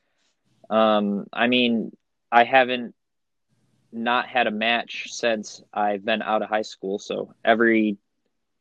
[0.71, 1.91] Um, I mean,
[2.31, 2.95] I haven't
[3.93, 6.99] not had a match since I've been out of high school.
[6.99, 7.99] So every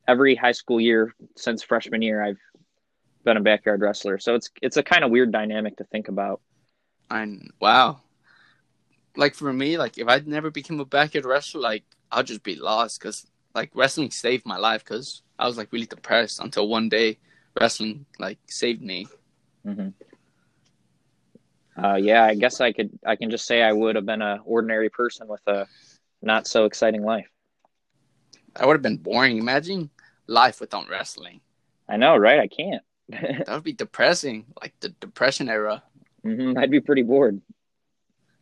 [0.08, 2.40] every high school year since freshman year, I've
[3.24, 4.18] been a backyard wrestler.
[4.18, 6.40] So it's it's a kind of weird dynamic to think about.
[7.10, 8.00] And wow.
[9.16, 12.56] Like for me, like if I'd never became a backyard wrestler, like I'll just be
[12.56, 16.88] lost because like wrestling saved my life because I was like really depressed until one
[16.88, 17.18] day
[17.60, 19.06] wrestling like saved me.
[19.64, 19.88] hmm
[21.76, 22.90] Uh, yeah, I guess I could.
[23.06, 25.66] I can just say I would have been a ordinary person with a
[26.22, 27.28] not so exciting life.
[28.54, 29.38] That would have been boring.
[29.38, 29.90] Imagine
[30.26, 31.40] life without wrestling.
[31.88, 32.40] I know, right?
[32.40, 32.82] I can't.
[33.46, 35.82] That would be depressing, like the depression era.
[36.22, 37.40] hmm I'd be pretty bored.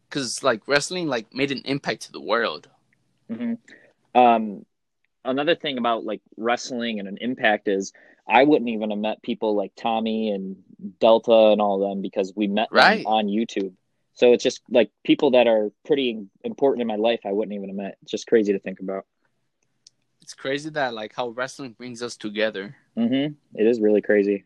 [0.09, 2.69] Because like wrestling, like made an impact to the world.
[3.31, 3.55] hmm
[4.15, 4.65] Um,
[5.25, 7.93] another thing about like wrestling and an impact is
[8.27, 10.57] I wouldn't even have met people like Tommy and
[11.01, 13.07] Delta and all of them because we met them Right.
[13.07, 13.73] on YouTube.
[14.15, 17.21] So it's just like people that are pretty important in my life.
[17.25, 17.99] I wouldn't even have met.
[18.03, 19.07] It's just crazy to think about.
[20.23, 22.77] It's crazy that like how wrestling brings us together.
[22.97, 24.45] hmm It is really crazy.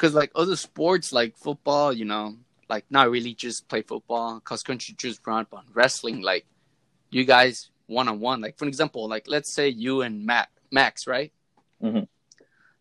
[0.00, 2.36] Because like other sports, like football, you know,
[2.70, 6.46] like not really just play football, cross country just run, but wrestling, like
[7.10, 8.40] you guys one on one.
[8.40, 11.34] Like for example, like let's say you and Matt, Max, right?
[11.82, 12.08] Mhm.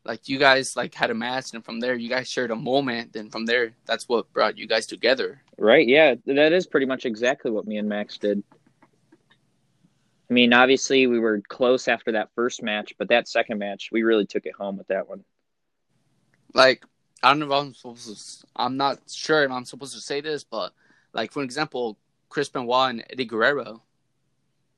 [0.06, 3.18] Like you guys like had a match, and from there you guys shared a moment,
[3.18, 5.42] and from there that's what brought you guys together.
[5.58, 5.86] Right?
[5.86, 8.42] Yeah, that is pretty much exactly what me and Max did.
[10.30, 14.04] I mean, obviously we were close after that first match, but that second match, we
[14.04, 15.26] really took it home with that one.
[16.54, 16.82] like
[17.22, 18.48] I don't know if I'm supposed to.
[18.56, 20.74] I'm not sure if I'm supposed to say this, but
[21.14, 21.98] like for example,
[22.30, 23.82] Chris Benoit and Eddie Guerrero,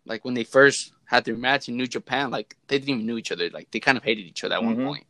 [0.06, 3.18] like when they first had their match in New Japan, like they didn't even know
[3.18, 3.50] each other.
[3.50, 4.66] Like they kind of hated each other at Mhm.
[4.66, 5.06] one point.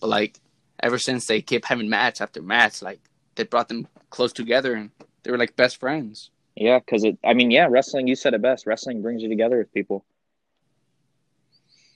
[0.00, 0.40] But like
[0.80, 3.00] ever since they kept having match after match, like
[3.34, 4.90] they brought them close together and
[5.22, 6.30] they were like best friends.
[6.54, 7.18] Yeah, because it.
[7.24, 8.08] I mean, yeah, wrestling.
[8.08, 8.66] You said it best.
[8.66, 10.04] Wrestling brings you together with people.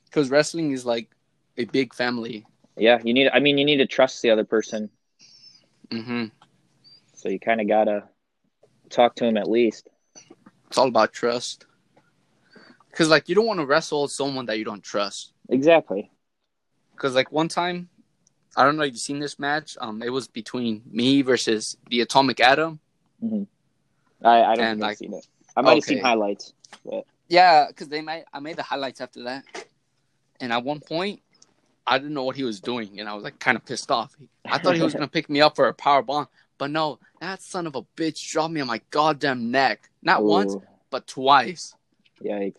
[0.05, 1.11] Because wrestling is like
[1.57, 2.47] a big family.
[2.77, 3.31] Yeah, you need.
[3.33, 4.91] I mean, you need to trust the other person,
[5.91, 6.27] Mm-hmm.
[7.15, 8.05] so you kind of gotta
[8.89, 9.89] talk to him at least.
[10.69, 11.67] It's all about trust.
[12.91, 15.33] Because like you don't want to wrestle someone that you don't trust.
[15.51, 16.11] Exactly.
[16.93, 17.89] Because like one time,
[18.57, 19.77] I don't know if you've seen this match.
[19.81, 22.81] Um, it was between me versus the Atomic Atom.
[23.23, 23.47] I,
[24.25, 25.27] I don't And, think like, I've seen it.
[25.57, 26.07] I might have seen okay.
[26.09, 26.55] highlights.
[27.29, 29.45] Yeah, because they made I made the highlights after that,
[30.41, 31.21] and at one point,
[31.87, 34.15] I didn't know what he was doing, and I was like kind of pissed off.
[34.45, 37.43] I thought he was gonna pick me up for a power bomb, but no, that
[37.43, 39.91] son of a bitch dropped me on my goddamn neck.
[40.03, 40.57] Not once,
[40.91, 41.75] but twice.
[42.23, 42.55] Yikes.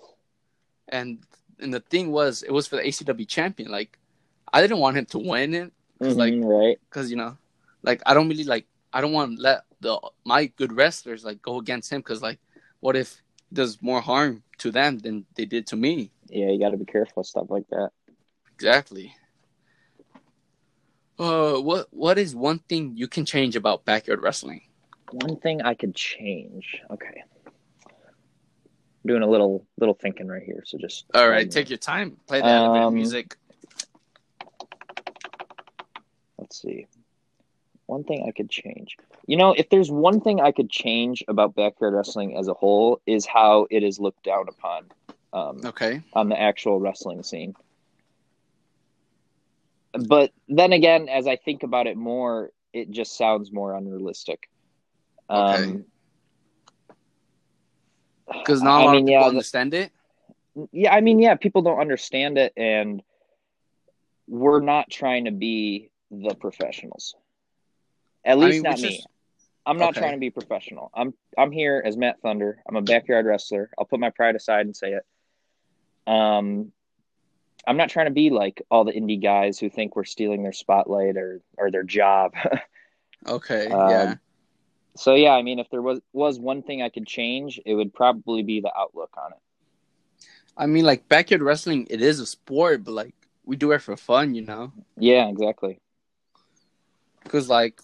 [0.89, 1.19] And
[1.59, 3.71] and the thing was, it was for the ACW champion.
[3.71, 3.97] Like,
[4.51, 6.79] I didn't want him to win it, Mhm, like- right.
[6.89, 7.38] because you know,
[7.83, 11.41] like I don't really like I don't want to let the my good wrestlers like
[11.41, 12.39] go against him because like
[12.81, 13.21] what if
[13.53, 16.12] does more harm to them than they did to me?
[16.27, 17.91] Yeah, you got to be careful with stuff like that.
[18.56, 19.16] Exactly.
[21.20, 24.62] Uh, what what is one thing you can change about backyard wrestling?
[25.12, 26.82] One thing I could change.
[26.89, 27.24] Okay.
[27.86, 32.18] I'm doing a little little thinking right here, so just All right, take your time.
[32.28, 33.38] Play the Um, music.
[36.39, 36.88] let's see.
[37.86, 38.98] One thing I could change.
[39.28, 43.02] You know, if there's one thing I could change about backyard wrestling as a whole,
[43.06, 44.86] is how it is looked down upon
[45.34, 46.02] um, Okay.
[46.13, 47.56] on the actual wrestling scene.
[49.93, 54.49] But then again, as I think about it more, it just sounds more unrealistic.
[55.29, 55.63] Okay.
[55.63, 55.86] Um,
[58.32, 59.91] Because not a I lot mean, of people yeah, the- understand it.
[60.71, 63.01] yeah, I mean, yeah, people don't understand it, and
[64.27, 67.15] we're not trying to be the professionals.
[68.25, 68.95] At least mean, not me.
[68.97, 69.08] is-
[69.65, 70.01] I'm not Okay.
[70.01, 70.89] trying to be professional.
[70.93, 72.62] I'm I'm here as Matt Thunder.
[72.67, 73.69] I'm a backyard wrestler.
[73.77, 75.06] I'll put my pride aside and say it.
[76.06, 76.73] Um,
[77.65, 80.54] I'm not trying to be like all the indie guys who think we're stealing their
[80.54, 82.34] spotlight or or their job.
[83.28, 83.67] Okay.
[83.67, 84.15] Um, yeah.
[84.95, 87.93] so yeah, I mean, if there was was one thing I could change, it would
[87.93, 89.39] probably be the outlook on it.
[90.56, 93.97] I mean, like backyard wrestling, it is a sport, but like we do it for
[93.97, 94.71] fun, you know.
[94.97, 95.80] Yeah, exactly.
[97.23, 97.82] Because like,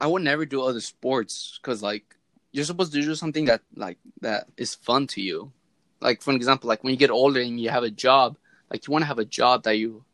[0.00, 2.16] I would never do other sports because like
[2.52, 5.52] you're supposed to do something that like that is fun to you.
[6.00, 8.36] Like for example, like when you get older and you have a job,
[8.70, 10.04] like you want to have a job that you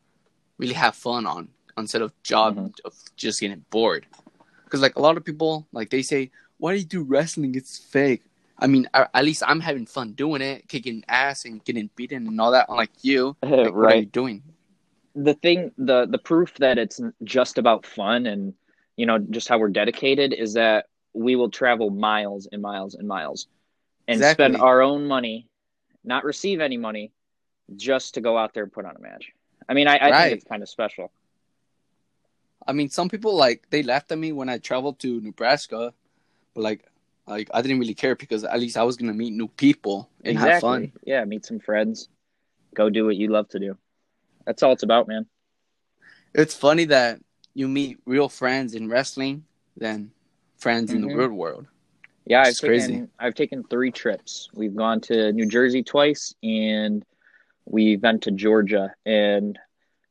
[0.59, 2.73] really have fun on instead of job Mhm.
[2.85, 4.07] of just getting bored.
[4.64, 7.55] Because like a lot of people, like they say, "Why do you do wrestling?
[7.55, 8.23] It's fake."
[8.59, 12.40] I mean, at least I'm having fun doing it, kicking ass and getting beaten and
[12.40, 12.66] all that.
[12.69, 14.42] Unlike you, like, what are you doing?
[15.19, 18.53] the thing the the proof that it's just about fun and
[18.97, 23.09] you know just how we're dedicated is that we will travel miles and miles and
[23.09, 23.47] miles
[24.09, 24.45] and Exactly.
[24.45, 25.49] spend our own money
[26.05, 27.12] not receive any money
[27.74, 29.33] just to go out there and put on a match
[29.68, 30.22] i mean i, I Right.
[30.29, 31.11] think it's kind of special
[32.68, 35.94] I mean, some people like they laughed at me when I traveled to Nebraska,
[36.55, 36.85] but like,
[37.29, 40.37] like I didn't really care because at least I was gonna meet new people and
[40.37, 40.90] have fun.
[41.05, 42.09] yeah meet some friends
[42.74, 43.76] go do what you love to do
[44.46, 45.26] that's all it's about man
[46.35, 47.20] It's funny that
[47.55, 49.44] you meet real friends in wrestling
[49.76, 50.11] than
[50.59, 51.16] friends in the Mhm.
[51.16, 51.66] real world.
[52.26, 52.94] yeah i've crazy.
[52.94, 57.05] taken i've taken three trips we've gone to new jersey twice and
[57.66, 59.59] we've been to georgia and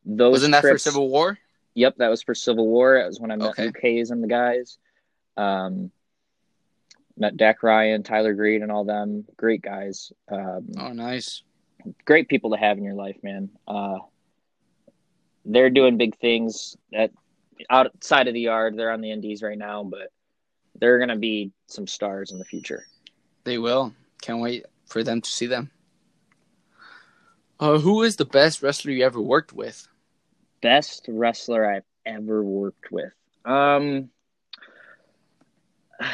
[0.05, 1.39] those Wasn't that for Civil War?
[1.73, 2.99] Yep, that was for Civil War.
[2.99, 3.67] That was when I met Okay.
[3.69, 4.77] UK's and the guys.
[5.35, 5.91] Um,
[7.17, 9.25] met Dak Ryan, Tyler Green, and all them.
[9.35, 10.11] Great guys.
[10.31, 11.41] Um, Oh, nice.
[12.05, 13.49] Great people to have in your life, man.
[13.67, 13.97] Uh,
[15.43, 17.11] they're doing big things at
[17.69, 18.77] outside of the yard.
[18.77, 20.11] They're on the Indies right now, but
[20.79, 22.85] they're gonna be some stars in the future.
[23.43, 23.93] They will.
[24.21, 25.71] Can't wait for them to see them.
[27.59, 29.87] Uh, who is the best wrestler you ever worked with?
[30.61, 33.13] Best wrestler I've ever worked with.
[33.45, 34.09] Um,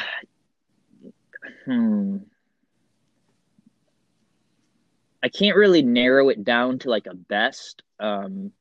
[1.64, 2.18] hmm.
[5.24, 7.82] I can't really narrow it down to like a best.
[8.00, 8.52] Um,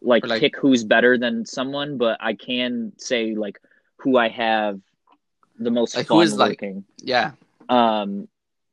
[0.00, 3.60] like, like- pick who's better than someone, but I can say like
[3.96, 4.80] who I have
[5.58, 6.84] the most Like, who fun is, like- working.
[6.98, 7.32] Yeah,
[7.68, 8.28] Um,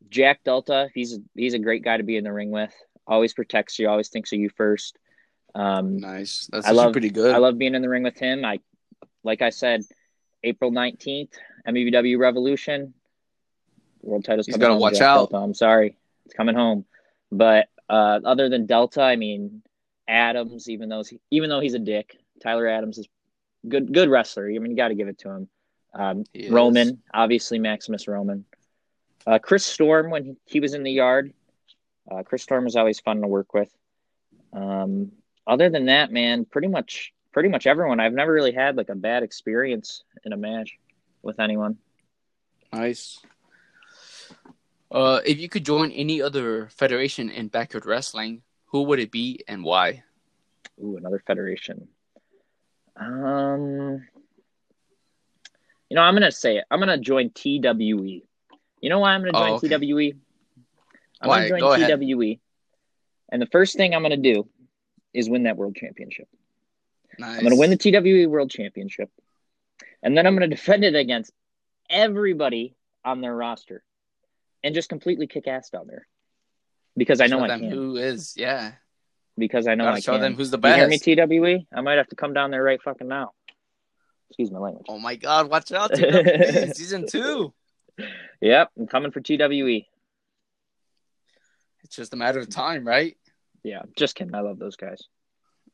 [0.09, 2.73] Jack Delta, he's he's a great guy to be in the ring with.
[3.07, 3.87] Always protects you.
[3.89, 4.97] Always thinks of you first.
[5.53, 6.49] Um, nice.
[6.51, 7.33] That's I love- pretty good.
[7.33, 8.43] I love being in the ring with him.
[8.43, 8.59] I,
[9.23, 9.83] like I said,
[10.43, 11.31] April nineteenth,
[11.67, 12.93] MEBW Revolution,
[14.01, 14.45] world titles.
[14.45, 15.31] He's coming gotta home, watch Jack out.
[15.31, 15.37] Delta.
[15.37, 16.85] I'm sorry, it's coming home.
[17.31, 19.61] But uh, other than Delta, I mean
[20.07, 20.69] Adams.
[20.69, 23.07] Even though even though he's a dick, Tyler Adams is
[23.67, 23.91] good.
[23.93, 24.45] Good wrestler.
[24.45, 25.49] I mean, you got to give it to him.
[25.93, 28.45] Um, Roman, obviously Maximus Roman.
[29.25, 31.33] Uh, Chris Storm when he, he was in the yard.
[32.09, 33.69] Uh, Chris Storm is always fun to work with.
[34.53, 35.11] Um,
[35.47, 37.99] other than that, man, pretty much pretty much everyone.
[37.99, 40.77] I've never really had like a bad experience in a match
[41.21, 41.77] with anyone.
[42.71, 43.19] Nice.
[44.89, 49.41] Uh, if you could join any other federation in backyard wrestling, who would it be
[49.47, 50.03] and why?
[50.81, 51.87] Ooh, another federation.
[52.95, 54.05] Um,
[55.89, 56.65] you know, I'm gonna say it.
[56.71, 58.23] I'm gonna join TWE.
[58.81, 59.77] You know why I'm gonna join Oh, okay.
[59.77, 60.13] TWE?
[61.31, 61.99] I'm gonna Go join ahead.
[61.99, 62.39] TWE,
[63.31, 64.47] and the first thing I'm gonna do
[65.13, 66.27] is win that world championship.
[67.17, 67.37] Nice.
[67.37, 69.09] I'm gonna win the TWE World Championship,
[70.03, 71.31] and then I'm gonna defend it against
[71.89, 73.83] everybody on their roster,
[74.63, 76.07] and just completely kick ass down there
[76.97, 77.69] because I know Show I them can.
[77.69, 78.33] who is.
[78.35, 78.73] Yeah.
[79.37, 80.21] Because I know Gotta I show can.
[80.21, 81.03] them who's the You hear me, best.
[81.03, 81.67] TWE?
[81.73, 83.31] I might have to come down there right fucking now.
[84.29, 84.85] Excuse my language.
[84.89, 85.49] Oh my God!
[85.49, 85.93] Watch out!
[85.93, 87.53] TWE, season two.
[88.41, 89.87] Yep, I'm coming for TWE.
[91.85, 93.15] It's just a matter of time, right?
[93.63, 94.33] Yeah, just kidding.
[94.33, 95.03] I love those guys.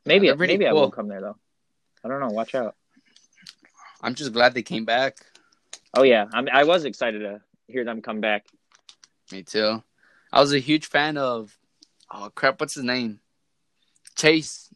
[0.04, 0.82] Maybe they're pretty maybe I cool.
[0.82, 1.36] will come there though.
[2.04, 2.28] I don't know.
[2.28, 2.76] Watch out.
[4.02, 5.16] I'm just glad they came back.
[5.94, 8.44] Oh yeah, I'm, I was excited to hear them come back.
[9.30, 9.82] Me too.
[10.32, 11.56] I was a huge fan of.
[12.10, 12.60] Oh crap!
[12.60, 13.20] What's his name?
[14.16, 14.68] Chase.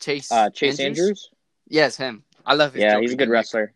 [0.00, 0.32] Chase.
[0.32, 1.28] Uh, Chase Andrews.
[1.68, 2.24] Yes, him.
[2.46, 2.80] I love him.
[2.80, 3.32] Yeah, he's a good gimmick.
[3.34, 3.74] wrestler.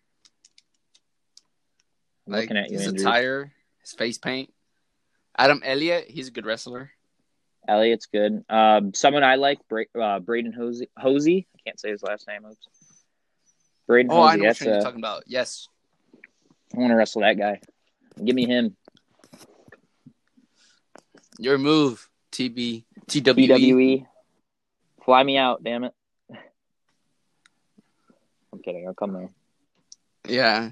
[2.26, 3.52] I'm Like, looking at you, his attire,
[3.82, 4.53] his face paint.
[5.36, 6.90] Adam Elliott, he's a good wrestler.
[7.66, 8.44] Elliot's good.
[8.48, 10.88] Um, someone I like, Bra- uh, Braden Hosey.
[10.98, 11.46] Hosey.
[11.56, 12.44] I can't say his last name.
[12.44, 12.68] Oops.
[13.86, 14.40] Braden Oh, I Hosey.
[14.42, 15.24] know what you're a, talking about.
[15.26, 15.68] Yes.
[16.74, 17.60] I want to wrestle that guy.
[18.22, 18.76] Give me him.
[21.38, 23.20] Your move, TB, TWE.
[23.20, 24.06] WWE.
[25.04, 25.92] Fly me out, damn it.
[28.52, 28.86] I'm kidding.
[28.86, 29.30] I'll come there.
[30.28, 30.70] Yeah.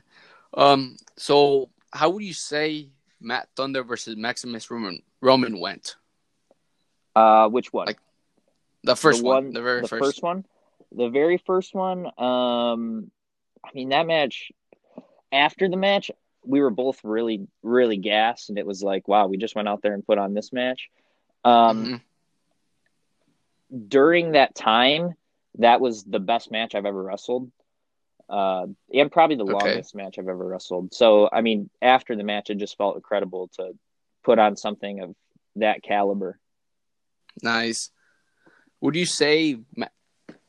[0.54, 0.96] Um.
[1.16, 2.90] So, how would you say
[3.22, 5.96] Matt Thunder versus Maximus Roman Roman went?
[7.14, 7.86] Uh, which one?
[7.86, 8.00] Like,
[8.84, 10.22] The first the one, the very the first.
[10.22, 10.44] one.
[10.94, 12.06] The very first one.
[12.18, 13.10] Um,
[13.64, 14.50] I mean that match.
[15.30, 16.10] After the match,
[16.44, 19.80] we were both really, really gassed, and it was like, wow, we just went out
[19.82, 20.90] there and put on this match.
[21.44, 22.00] Um,
[23.72, 23.88] Mhm.
[23.88, 25.14] during that time,
[25.58, 27.50] that was the best match I've ever wrestled.
[28.32, 29.52] Uh, and probably the Okay.
[29.52, 30.94] longest match I've ever wrestled.
[30.94, 33.72] So, I mean, after the match, it just felt incredible to
[34.24, 35.14] put on something of
[35.56, 36.38] that caliber.
[37.42, 37.90] Nice.
[38.80, 39.58] Would you say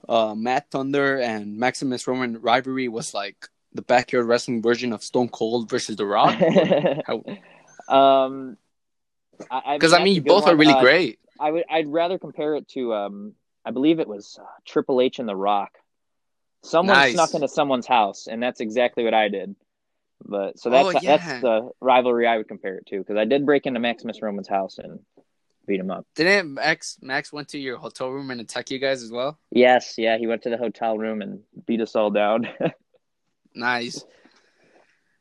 [0.08, 5.30] uh, Matt Thunder and Maximus Roman rivalry was like the backyard wrestling version of Stone
[5.30, 6.40] Cold versus The Rock?
[7.90, 8.56] um,
[9.74, 11.20] Because I mean, both are really great.
[11.38, 13.34] I would, I'd rather compare it to, um,
[13.66, 15.78] I believe it was uh, Triple H and The Rock.
[16.64, 17.14] Someone Nice.
[17.14, 19.56] snuck into someone's house, and that's exactly what I did.
[20.26, 21.18] But so that's Oh, yeah.
[21.18, 24.48] that's the rivalry I would compare it to because I did break into Maximus Roman's
[24.48, 25.00] house and
[25.68, 26.06] beat him up.
[26.16, 29.38] Didn't Max Max went to your hotel room and attack you guys as well?
[29.52, 32.48] Yes, yeah, he went to the hotel room and beat us all down.
[33.56, 34.04] Nice.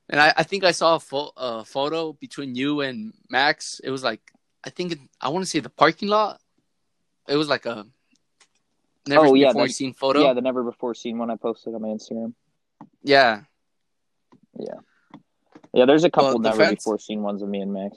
[0.08, 3.78] And I, I think I saw a fo- uh, photo between you and Max.
[3.84, 4.20] It was like
[4.64, 6.40] I think it, I want to say the parking lot.
[7.28, 7.86] It was like a
[9.06, 10.22] never Oh, yeah, before the- seen photo.
[10.22, 12.34] yeah, the never before seen one I posted on my Instagram.
[13.02, 13.42] yeah.
[14.58, 14.74] Yeah,
[15.72, 17.96] Yeah, there's a couple Well, never fans- before seen ones of me and Max.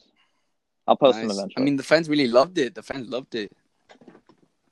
[0.88, 1.54] I'll post them eventually.
[1.58, 2.76] I mean, the fans really loved it.
[2.76, 3.52] The fans loved it.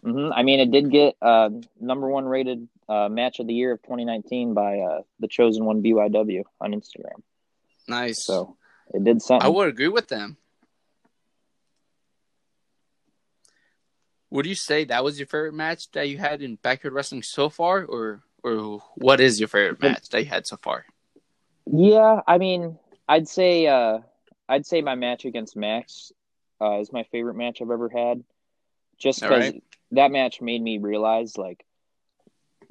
[0.04, 3.74] hmm I mean, it did get uh, number one rated uh, match of the year
[3.74, 7.22] of 2019 by uh, the chosen one BYW on Instagram.
[7.88, 8.24] Nice.
[8.24, 8.56] So
[8.94, 9.46] it did something.
[9.46, 10.38] I would agree with them.
[14.34, 17.50] Would you say that was your favorite match that you had in backyard wrestling so
[17.50, 20.86] far, or or what is your favorite match that you had so far?
[21.68, 24.00] Yeah, I mean, I'd say uh,
[24.50, 26.12] I'd say my match against Max
[26.60, 28.24] uh, is my favorite match I've ever had,
[28.98, 29.64] just because right.
[29.92, 31.64] that match made me realize like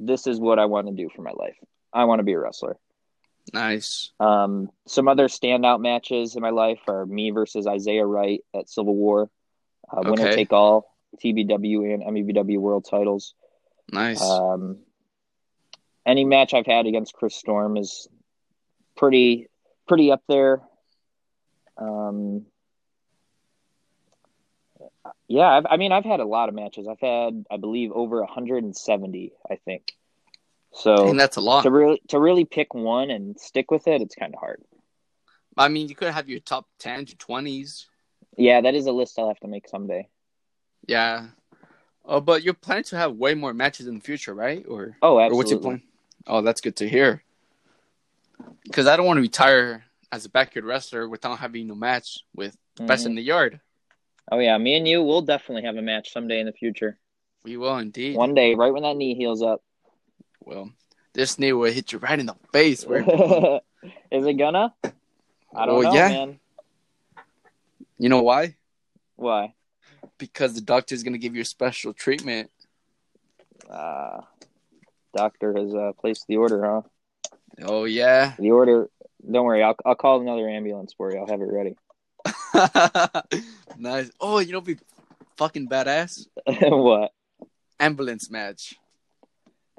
[0.00, 1.56] this is what I want to do for my life.
[1.92, 2.76] I want to be a wrestler.
[3.54, 4.10] Nice.
[4.18, 8.96] Um, some other standout matches in my life are me versus Isaiah Wright at Civil
[8.96, 9.30] War,
[9.92, 10.34] uh, winner Okay.
[10.34, 10.91] take all
[11.22, 13.34] TBW and MEBW world titles.
[13.90, 14.22] Nice.
[14.22, 14.78] Um,
[16.06, 18.08] any match I've had against Chris Storm is
[18.96, 19.48] pretty
[19.86, 20.62] pretty up there.
[21.76, 22.46] Um,
[25.28, 26.86] yeah, I've, I mean, I've had a lot of matches.
[26.88, 29.32] I've had, I believe, over 170.
[29.50, 29.92] I think.
[30.74, 31.62] So think that's a lot.
[31.62, 34.62] to really to really pick one and stick with it, it's kind of hard.
[35.56, 37.86] I mean, you could have your top ten to twenties.
[38.36, 40.08] Yeah, that is a list I'll have to make someday.
[40.86, 41.26] Yeah.
[42.04, 44.64] Oh, but you're planning to have way more matches in the future, right?
[44.68, 45.82] Or Oh, or what's your plan?
[46.26, 47.22] Oh, that's good to hear.
[48.64, 52.56] Because I don't want to retire as a backyard wrestler without having a match with
[52.76, 53.10] the best Mhm.
[53.10, 53.60] in the yard.
[54.30, 56.98] Oh yeah, me and you will definitely have a match someday in the future.
[57.44, 58.16] We will indeed.
[58.16, 59.62] One day, right when that knee heals up.
[60.40, 60.70] Well,
[61.12, 62.84] this knee will hit you right in the face.
[62.86, 63.02] Where,
[64.10, 64.74] is it gonna?
[65.54, 66.08] I don't Oh, know, yeah.
[66.08, 66.40] man.
[67.98, 68.56] you know why?
[69.16, 69.54] Why?
[70.18, 72.50] Because the doctor's gonna give you a special treatment.
[73.68, 74.20] Uh,
[75.14, 76.82] doctor has uh, placed the order, huh?
[77.62, 78.34] Oh yeah.
[78.38, 78.88] The order.
[79.30, 81.18] Don't worry, I'll I'll call another ambulance for you.
[81.20, 81.76] I'll have it ready.
[83.78, 84.10] nice.
[84.20, 84.76] Oh, you know, be
[85.36, 87.12] fucking badass what?
[87.80, 88.74] ambulance match.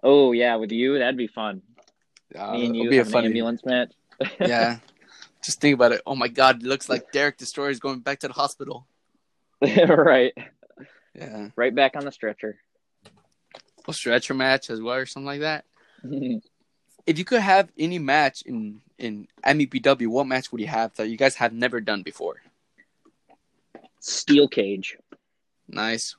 [0.02, 1.62] Oh yeah, with you, that'd be fun.
[2.38, 3.28] Uh, Me and you be a have funny.
[3.28, 3.92] ambulance match.
[4.40, 4.80] yeah.
[5.44, 6.02] Just think about it.
[6.06, 8.88] Oh my god, it looks like Derek Destroyer is going back to the hospital.
[9.88, 10.34] right,
[11.16, 11.49] Yeah.
[11.55, 12.57] right back on the stretcher.
[13.88, 15.66] A stretcher match as well or something like that.
[17.05, 21.09] If you could have any match in in MEBW, what match would you have that
[21.09, 22.38] you guys have never done before?
[23.99, 24.97] Steel cage.
[25.68, 26.16] Nice.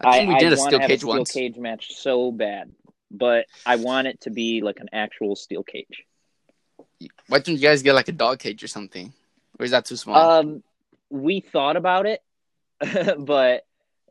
[0.00, 1.30] I think we did a wanna steel cage steel once.
[1.30, 2.72] cage match so bad,
[3.10, 6.04] but I want it to be like an actual steel cage.
[7.28, 9.12] Why don't you guys get like a dog cage or something?
[9.58, 10.16] Or is that too small?
[10.16, 10.62] Um,
[11.10, 12.22] we thought about it,
[13.18, 13.62] but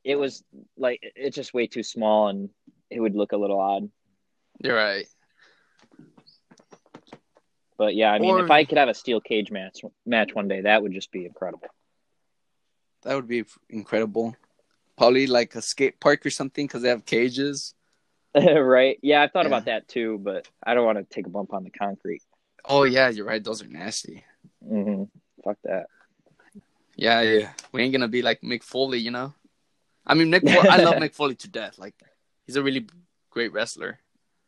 [0.03, 0.43] it was
[0.77, 2.49] like it's just way too small, and
[2.89, 3.89] it would look a little odd.
[4.63, 5.05] You're right.
[7.77, 10.47] But yeah, I mean, Or- if I could have a steel cage match match one
[10.47, 11.67] day, that would just be incredible.
[13.03, 14.35] That would be incredible.
[14.97, 17.73] Probably like a skate park or something because they have cages.
[18.35, 18.99] right?
[19.01, 19.47] Yeah, I've thought Yeah.
[19.47, 22.21] about that too, but I don't want to take a bump on the concrete.
[22.63, 23.43] Oh yeah, you're right.
[23.43, 24.23] Those are nasty.
[24.67, 25.03] hmm
[25.43, 25.87] Fuck that.
[27.01, 27.49] Yeah, yeah.
[27.71, 29.33] We ain't gonna be like Mick Foley, you know.
[30.05, 30.47] I mean, Mick.
[30.47, 31.79] Fo- I love Mick Foley to death.
[31.79, 31.95] Like,
[32.45, 32.85] he's a really
[33.31, 33.97] great wrestler.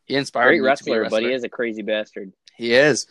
[0.06, 2.32] He inspired Great me to be a wrestler, but he is a crazy bastard.
[2.56, 3.08] He is.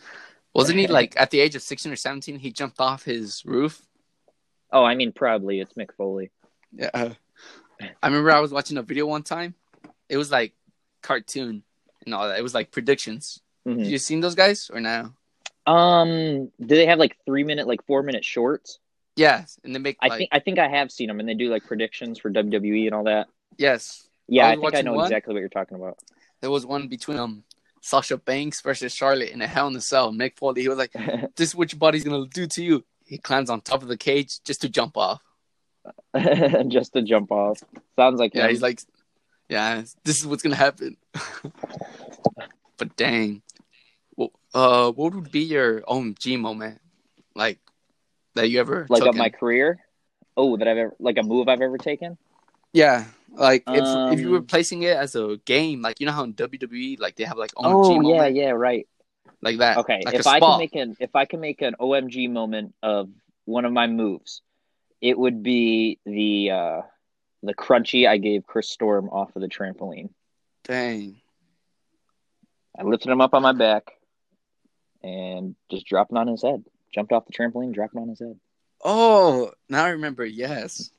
[0.53, 2.39] Wasn't he like at the age of sixteen or seventeen?
[2.39, 3.81] He jumped off his roof.
[4.71, 6.31] Oh, I mean, probably it's Mick Foley.
[6.71, 6.89] Yeah.
[6.93, 9.55] I remember I was watching a video one time.
[10.07, 10.53] It was like
[11.01, 11.63] cartoon
[12.05, 12.39] and all that.
[12.39, 13.41] It was like predictions.
[13.67, 13.85] Mhm.
[13.85, 15.11] You seen those guys or no?
[15.65, 18.79] Um, do they have like three minute, like four minute shorts?
[19.15, 21.33] Yeah, and they make I like think I think I have seen them, and they
[21.35, 23.27] do like predictions for WWE and all that.
[23.57, 24.07] yes.
[24.27, 25.05] Yeah, I I, think I know one.
[25.05, 25.99] exactly what you're talking about.
[26.41, 27.43] There was one between um
[27.81, 30.13] Sasha Banks versus Charlotte in a Hell in a Cell.
[30.13, 30.93] Mick Foley, he was like,
[31.35, 33.97] "This is what your body's gonna do to you." He climbs on top of the
[33.97, 35.21] cage just to jump off.
[36.69, 37.61] Just to jump off.
[37.97, 38.51] Sounds like Yeah, him.
[38.51, 38.79] he's like,
[39.49, 40.95] "Yeah, this is what's gonna happen."
[42.77, 43.41] but dang,
[44.15, 46.79] well, uh, what would be your OMG moment,
[47.35, 47.59] like
[48.35, 49.79] that you ever like took of my career.
[50.35, 52.17] Oh, that I've ever like a move I've ever taken.
[52.73, 53.05] Yeah,
[53.35, 56.23] like if if you were Um, placing it as a game, like you know how
[56.23, 58.87] in WWE, like they have like OMG Oh moment, yeah, yeah, right.
[59.41, 59.81] like that.
[59.81, 63.09] Okay, like if I can make an if I can make an OMG moment of
[63.45, 64.41] one of my moves,
[65.01, 66.81] it would be the uh
[67.43, 70.09] the crunchy I gave Chris Storm off of the trampoline.
[70.63, 71.21] Dang.
[72.77, 73.91] I lifted him up on my back
[75.03, 76.63] and just dropping on his head.
[76.93, 78.39] Jumped off the trampoline, dropped it on his head.
[78.83, 80.25] Oh, now I remember.
[80.25, 80.91] Yes,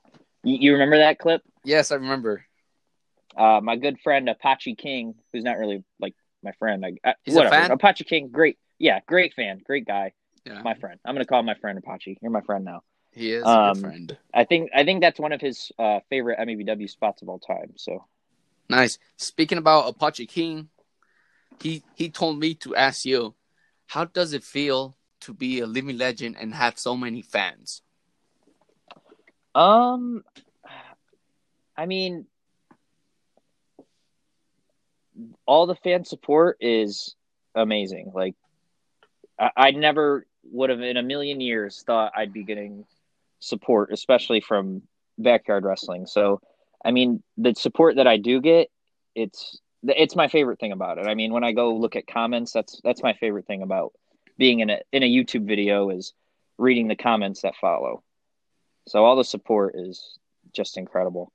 [0.43, 1.43] You, you remember that clip?
[1.65, 2.45] yes, I remember.
[3.37, 7.37] Uh, my good friend Apache King, who's not really like my friend, I, I, He's
[7.37, 7.71] a fan?
[7.71, 10.13] Apache King, great, yeah, great fan, great guy,
[10.45, 11.01] Yeah, my friend.
[11.05, 12.19] I'm gonna call him my friend Apache.
[12.23, 12.83] You're my friend now.
[13.13, 14.17] he is um, friend.
[14.33, 17.73] I think I think that's one of his uh, favorite MEBW spots of all time.
[17.77, 18.05] So
[18.69, 18.99] Nice.
[19.17, 20.69] Speaking about Apache King,
[21.61, 23.35] he he told me to ask you,
[23.87, 27.83] how does it feel to be a living legend and have so many fans?
[29.55, 30.25] Um,
[31.77, 32.27] I mean,
[35.47, 37.15] all the fan support is
[37.55, 38.13] amazing.
[38.15, 38.35] Like,
[39.39, 42.85] I, I never would have in a million years thought I'd be getting
[43.41, 44.83] support, especially from
[45.19, 46.07] backyard wrestling.
[46.07, 46.41] So,
[46.85, 48.71] I mean, the support that I do get,
[49.15, 51.07] it's it's my favorite thing about it.
[51.07, 53.93] I mean, when I go look at comments, that's that's my favorite thing about
[54.37, 56.13] being in a in a YouTube video is
[56.59, 58.03] reading the comments that follow.
[58.89, 60.19] So all the support is
[60.55, 61.33] just incredible.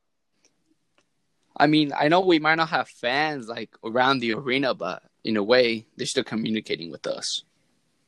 [1.58, 5.36] I mean, I know we might not have fans like around the arena, but in
[5.36, 7.44] a way, they're still communicating with us.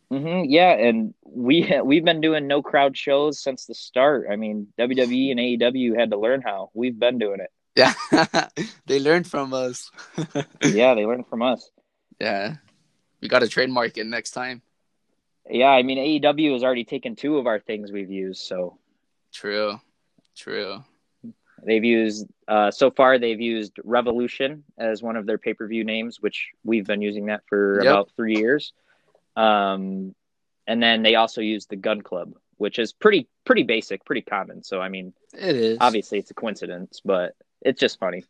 [0.10, 4.28] hmm Yeah, and we we've been doing no crowd shows since the start.
[4.32, 6.70] I mean, WWE and AEW had to learn how.
[6.74, 7.52] We've been doing it.
[7.76, 7.94] Yeah,
[8.86, 9.90] they learned from us.
[10.62, 11.70] Yeah, they learned from us.
[12.20, 12.56] yeah,
[13.22, 14.62] we got to trademark it next time.
[15.50, 18.78] Yeah, I mean AEW has already taken two of our things we've used, so
[19.34, 19.80] True,
[20.36, 20.84] true.
[21.64, 25.84] they've used uh, so far they've used Revolution as one of their pay per view
[25.84, 27.92] names, which we've been using that for Yep.
[27.92, 28.74] about three years.
[29.36, 30.14] Um,
[30.68, 34.64] and then they also used the Gun Club, which is pretty pretty basic, pretty common.
[34.64, 35.78] So I mean, It is.
[35.82, 38.24] obviously it's a coincidence, but it's just funny.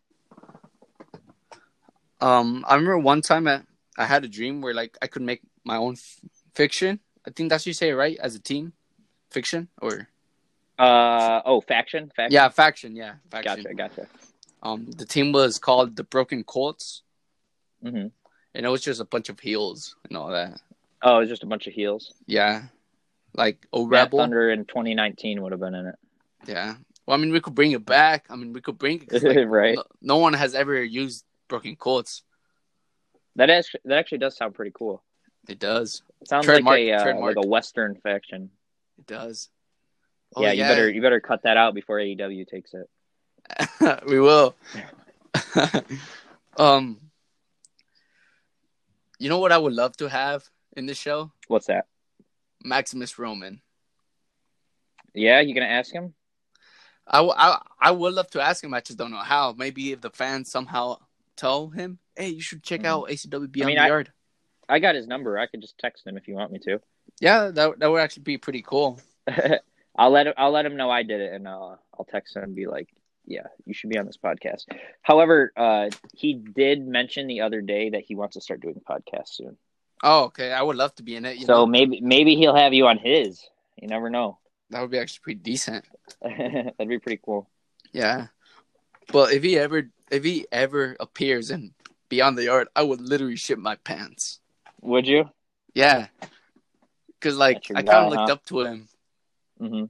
[2.20, 3.62] Um, I remember one time I,
[3.98, 6.20] I had a dream where like I could make my own f-
[6.56, 7.00] fiction.
[7.28, 8.18] I think that's what you say, right?
[8.20, 8.74] As a team,
[9.30, 10.08] fiction or
[10.80, 12.34] Uh oh, faction, faction.
[12.34, 12.96] yeah, faction.
[12.96, 13.64] Yeah, faction.
[13.64, 14.08] gotcha, gotcha.
[14.64, 17.04] Um, the team was called the Broken Colts,
[17.82, 18.08] hmm
[18.54, 20.60] and it was just a bunch of heels and all that.
[21.02, 22.14] Oh, it was just a bunch of heels.
[22.28, 22.64] Yeah,
[23.36, 24.20] like a Matt rebel.
[24.20, 25.96] Thunder in 2019 would have been in it,
[26.48, 26.76] Yeah.
[27.08, 28.26] Well, I mean, we could bring it back.
[28.30, 29.24] I mean, we could bring it.
[29.24, 29.76] like, right?
[29.76, 32.24] no, no one has ever used Broken Colts.
[33.38, 35.02] That actually that actually does sound pretty cool.
[35.48, 36.04] It does.
[36.22, 38.52] It sounds Trademark- like a uh, like a Western faction.
[39.00, 39.50] It does.
[40.36, 42.90] Oh, yeah, you better you better cut that out before AEW takes it.
[44.08, 44.56] we will.
[46.58, 47.00] um,
[49.20, 50.44] you know what I would love to have
[50.78, 51.32] in this show?
[51.48, 51.88] What's that?
[52.64, 53.62] Maximus Roman.
[55.14, 56.14] Yeah, you gonna ask him?
[57.08, 58.74] I, w- I, I would love to ask him.
[58.74, 59.54] I just don't know how.
[59.58, 60.98] Maybe if the fans somehow
[61.36, 62.86] tell him, "Hey, you should check Mhm.
[62.86, 64.14] out ACW Beyond I mean, the Yard."
[64.72, 65.38] I got his number.
[65.38, 66.80] I could just text him if you want me to.
[67.20, 69.00] Yeah, that that would actually be pretty cool.
[69.98, 72.44] I'll let him, I'll let him know I did it, and uh, I'll text him
[72.44, 72.88] and be like,
[73.26, 74.66] "Yeah, you should be on this podcast."
[75.02, 79.36] However, uh, he did mention the other day that he wants to start doing podcasts
[79.36, 79.58] soon.
[80.04, 80.52] Oh, okay.
[80.52, 81.38] I would love to be in it.
[81.38, 81.66] You so know?
[81.66, 83.44] maybe maybe he'll have you on his.
[83.80, 84.40] You never know.
[84.70, 85.86] that would be actually pretty decent.
[86.22, 87.50] That'd be pretty cool.
[87.92, 88.28] Yeah.
[89.12, 91.74] But if he ever if he ever appears in
[92.10, 94.40] Beyond the Yard, I would literally shit my pants.
[94.82, 95.30] Would you?
[95.74, 96.08] Yeah.
[97.20, 98.34] Cause like I kind of looked huh?
[98.34, 98.88] up to him.
[99.60, 99.84] hmm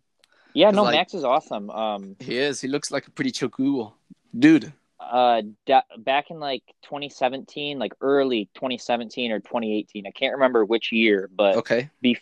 [0.53, 1.69] Yeah, no, like- Max is awesome.
[1.69, 2.59] Um, He is.
[2.61, 3.95] He looks like a pretty chill cool
[4.37, 4.73] dude.
[4.99, 10.91] uh, da- back in like 2017, like early 2017 or 2018, I can't remember which
[10.91, 11.89] year, but Okay.
[12.03, 12.19] bef-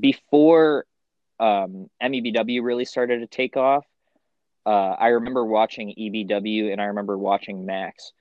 [0.00, 0.86] before
[1.40, 3.84] um, MEBW really started to take off,
[4.64, 8.12] uh, I remember watching EBW and I remember watching Max,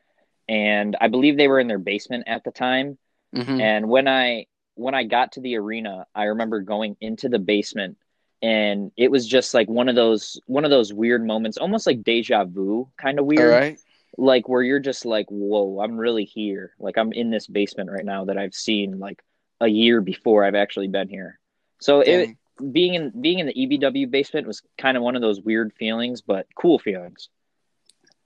[0.50, 2.98] and I believe they were in their basement at the time.
[3.34, 7.40] Hmm And when I when I got to the arena, I remember going into the
[7.40, 7.98] basement
[8.42, 12.04] and it was just like one of those one of those weird moments, almost like
[12.04, 13.52] deja vu kind of weird.
[13.52, 13.80] right.
[14.18, 16.74] Like where you're just like, "Whoa, I'm really here.
[16.80, 19.22] Like I'm in this basement right now that I've seen like
[19.62, 21.40] a year before I've actually been here."
[21.80, 22.32] So it
[22.72, 26.22] being in being in the EBW basement was kind of one of those weird feelings,
[26.22, 27.30] but cool feelings.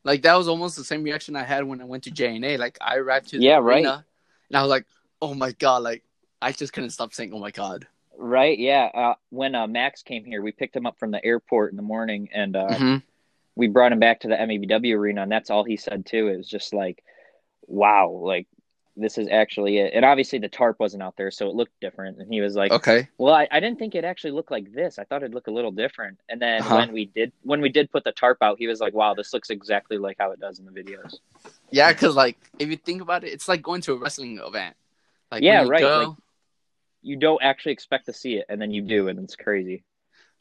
[0.04, 2.58] Like that was almost the same reaction I had when I went to JNA.
[2.58, 4.04] Like I arrived to the Yeah, arena right.
[4.50, 4.86] and I was like,
[5.22, 6.04] "Oh my god!" Like
[6.42, 7.88] I just couldn't stop saying, "Oh my god."
[8.18, 8.58] Right?
[8.58, 8.90] Yeah.
[8.94, 11.84] Uh, when uh, Max came here, we picked him up from the airport in the
[11.84, 12.98] morning, and uh, hmm
[13.58, 16.28] we brought him back to the MEBW arena, and that's all he said too.
[16.28, 17.02] It was just like,
[17.68, 18.48] "Wow, like
[18.98, 22.20] this is actually it." And obviously the tarp wasn't out there, so it looked different.
[22.20, 23.08] And he was like, Okay.
[23.18, 25.00] "Well, I, I didn't think it actually looked like this.
[25.00, 26.76] I thought it'd look a little different." And then Uh-huh.
[26.78, 29.34] when we did when we did put the tarp out, he was like, "Wow, this
[29.34, 31.16] looks exactly like how it does in the videos."
[31.72, 34.76] Yeah, because like if you think about it, it's like going to a wrestling event.
[35.32, 36.18] Like Yeah, you right, Go, like-
[37.02, 39.84] You don't actually expect to see it, and then you do, and it's crazy.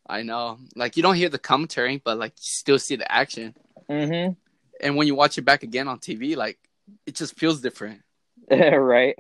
[0.07, 0.59] I know.
[0.77, 3.55] Like you don't hear the commentary, but like you still see the action.
[3.89, 4.33] Mm-hmm.
[4.81, 6.59] And when you watch it back again on TV, like
[7.07, 8.03] it just feels different.
[8.51, 9.17] right.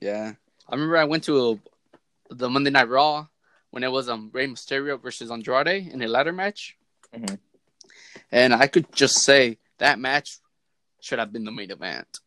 [0.00, 0.32] Yeah.
[0.68, 3.26] I remember I went to a, the Monday Night Raw
[3.70, 6.76] when it was um Rey Mysterio versus Andrade in a ladder match.
[7.14, 7.38] Mhm.
[8.30, 10.38] And I could just say that match
[11.00, 12.20] should have been the main event.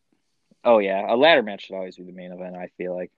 [0.66, 2.56] Oh yeah, a ladder match should always be the main event.
[2.56, 3.12] I feel like.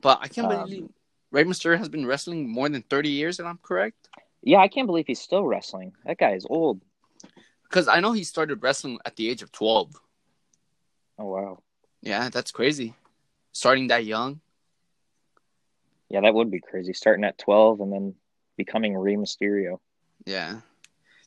[0.00, 0.88] But I can't Um, believe
[1.32, 4.08] Rey Mysterio has been wrestling more than 30 years, and I'm correct.
[4.42, 5.92] Yeah, I can't believe he's still wrestling.
[6.04, 6.80] That guy is old.
[7.64, 10.00] Because I know he started wrestling at the age of 12.
[11.18, 11.62] Oh wow.
[12.02, 12.94] Yeah, that's crazy.
[13.52, 14.40] Starting that young.
[16.08, 16.92] Yeah, that would be crazy.
[16.92, 18.14] Starting at twelve and then
[18.56, 19.78] becoming Rey Mysterio.
[20.26, 20.60] Yeah.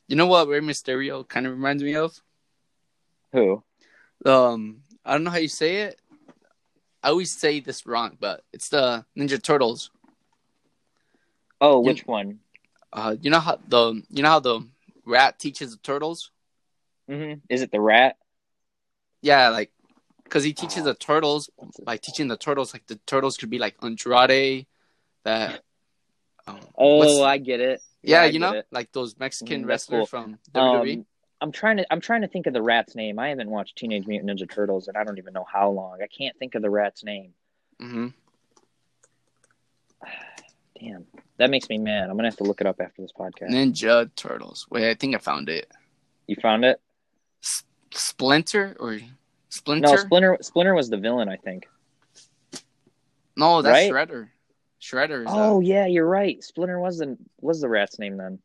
[0.06, 2.20] You know what Rey Mysterio kind of reminds me of?
[3.32, 3.62] Who?
[4.24, 6.00] Um, I don't know how you say it.
[7.02, 9.90] I always say this wrong, but it's the Ninja Turtles.
[11.60, 12.40] Oh, You- which one?
[12.92, 14.66] Uh, you know how the you know how the
[15.04, 16.30] rat teaches the turtles?
[17.08, 18.16] hmm Is it the rat?
[19.22, 19.70] Yeah, like
[20.24, 20.84] because he teaches Oh.
[20.84, 21.50] the turtles
[21.84, 24.66] by teaching the turtles like the turtles could be like Andrade,
[25.24, 25.62] that.
[26.46, 27.82] Um, Oh, I get it.
[28.02, 28.66] yeah, I you know, it.
[28.70, 30.06] like those Mexican Mm, wrestlers cool.
[30.06, 30.94] from WWE.
[31.00, 31.06] Um,
[31.40, 33.18] I'm trying to I'm trying to think of the rat's name.
[33.18, 35.98] I haven't watched Teenage Mutant Ninja Turtles and I don't even know how long.
[36.02, 37.34] I can't think of the rat's name.
[37.78, 38.08] hmm
[40.80, 41.06] Damn.
[41.38, 42.08] That makes me mad.
[42.08, 43.50] I'm gonna have to look it up after this podcast.
[43.50, 44.66] Ninja Turtles.
[44.70, 45.70] Wait, I think I found it.
[46.26, 46.80] You found it?
[47.92, 48.98] Splinter or
[49.48, 49.88] Splinter?
[49.88, 51.68] No, Splinter Splinter was the villain, I think.
[53.36, 53.92] No, that's Right?
[53.92, 54.28] Shredder.
[54.80, 55.22] Shredder.
[55.26, 56.42] Is Oh oh, yeah, you're right.
[56.42, 58.38] Splinter was the was the rat's name then.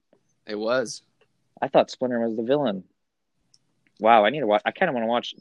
[0.45, 1.03] it was.
[1.61, 2.83] I thought Splinter was the villain.
[3.99, 4.63] Wow, I need to watch.
[4.65, 5.35] I kind of want to watch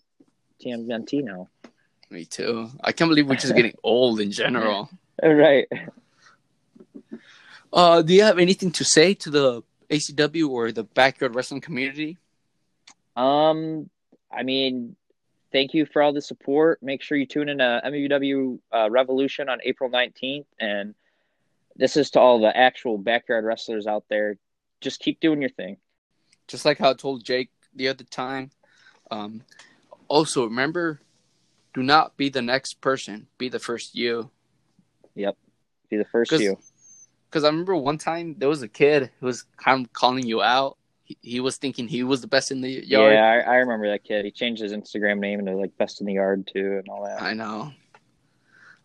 [0.62, 1.48] TMNT now.
[2.10, 2.68] Me too.
[2.82, 4.90] I can't believe we're just getting old in general.
[5.22, 5.68] Right.
[7.72, 12.18] Uh, do you have anything to say to the ACW or the backyard wrestling community?
[13.16, 13.88] Um,
[14.30, 14.96] I mean,
[15.52, 16.82] thank you for all the support.
[16.82, 20.46] Make sure you tune in to MEW uh, Revolution on April 19th.
[20.58, 20.94] And
[21.76, 24.36] this is to all the actual backyard wrestlers out there.
[24.80, 25.76] Just keep doing your thing.
[26.50, 28.50] Just like how I told Jake the other time.
[29.10, 29.42] Um,
[30.08, 31.00] also, remember,
[31.74, 33.28] do not be the next person.
[33.38, 34.30] Be the first you.
[35.14, 35.36] Yep,
[35.88, 36.58] be the first 'Cause- you.
[37.28, 40.42] Because I remember one time there was a kid who was kind of calling you
[40.42, 40.76] out.
[41.04, 43.12] He, he was thinking he was the best in the yard.
[43.14, 44.24] Yeah, I, I remember that kid.
[44.24, 47.22] He changed his Instagram name into like Best in the Yard too, and all that.
[47.22, 47.72] I know.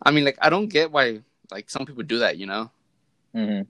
[0.00, 2.70] I mean, like, I don't get why, like, some people do that, you know?
[3.34, 3.62] hmm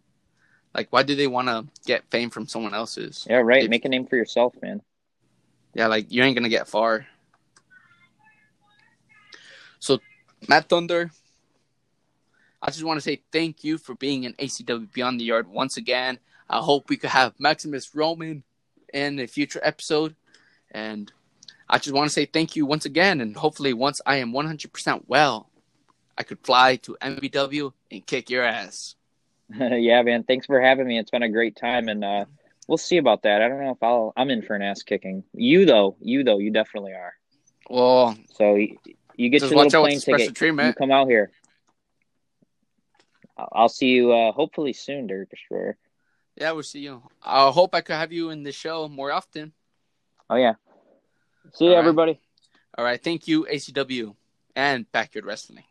[0.77, 3.27] Like, why do they want to get fame from someone else's?
[3.29, 3.65] Yeah, right.
[3.65, 4.83] If- Make a name for yourself, man.
[5.73, 7.07] Yeah, like, you ain't going to get far.
[9.79, 10.01] So,
[10.49, 11.11] Matt Thunder,
[12.61, 15.79] I just want to say thank you for being in ACW Beyond the Yard once
[15.79, 16.19] again.
[16.49, 18.43] I hope we could have Maximus Roman
[18.93, 20.15] in a future episode.
[20.73, 21.11] And
[21.71, 25.05] I just want to say thank you once again, and hopefully, once I am 100%
[25.07, 25.49] well,
[26.19, 28.96] I could fly to MBW and kick your ass.
[29.59, 30.25] yeah, man.
[30.25, 30.99] Thanks for having me.
[30.99, 32.25] It's been a great time, and uh,
[32.67, 33.43] we'll see about that.
[33.43, 34.13] I don't know if I'll.
[34.17, 35.25] I'm in for an ass kicking.
[35.33, 37.15] You though, you though, you definitely are.
[37.69, 38.77] Well, so you,
[39.17, 40.37] you get your little plane with the special ticket.
[40.37, 40.69] treatment.
[40.69, 41.31] You come out here.
[43.37, 45.77] I'll I'll see you uh, hopefully soon, Derek Destroyer.
[46.37, 47.03] Yeah, we'll see you.
[47.23, 49.53] I hope I could have you in the show more often.
[50.29, 50.55] Oh yeah.
[51.55, 51.81] See you, All right.
[51.81, 52.21] everybody.
[52.77, 53.03] All right.
[53.03, 54.15] Thank you, ACW
[54.55, 55.65] and Backyard Wrestling.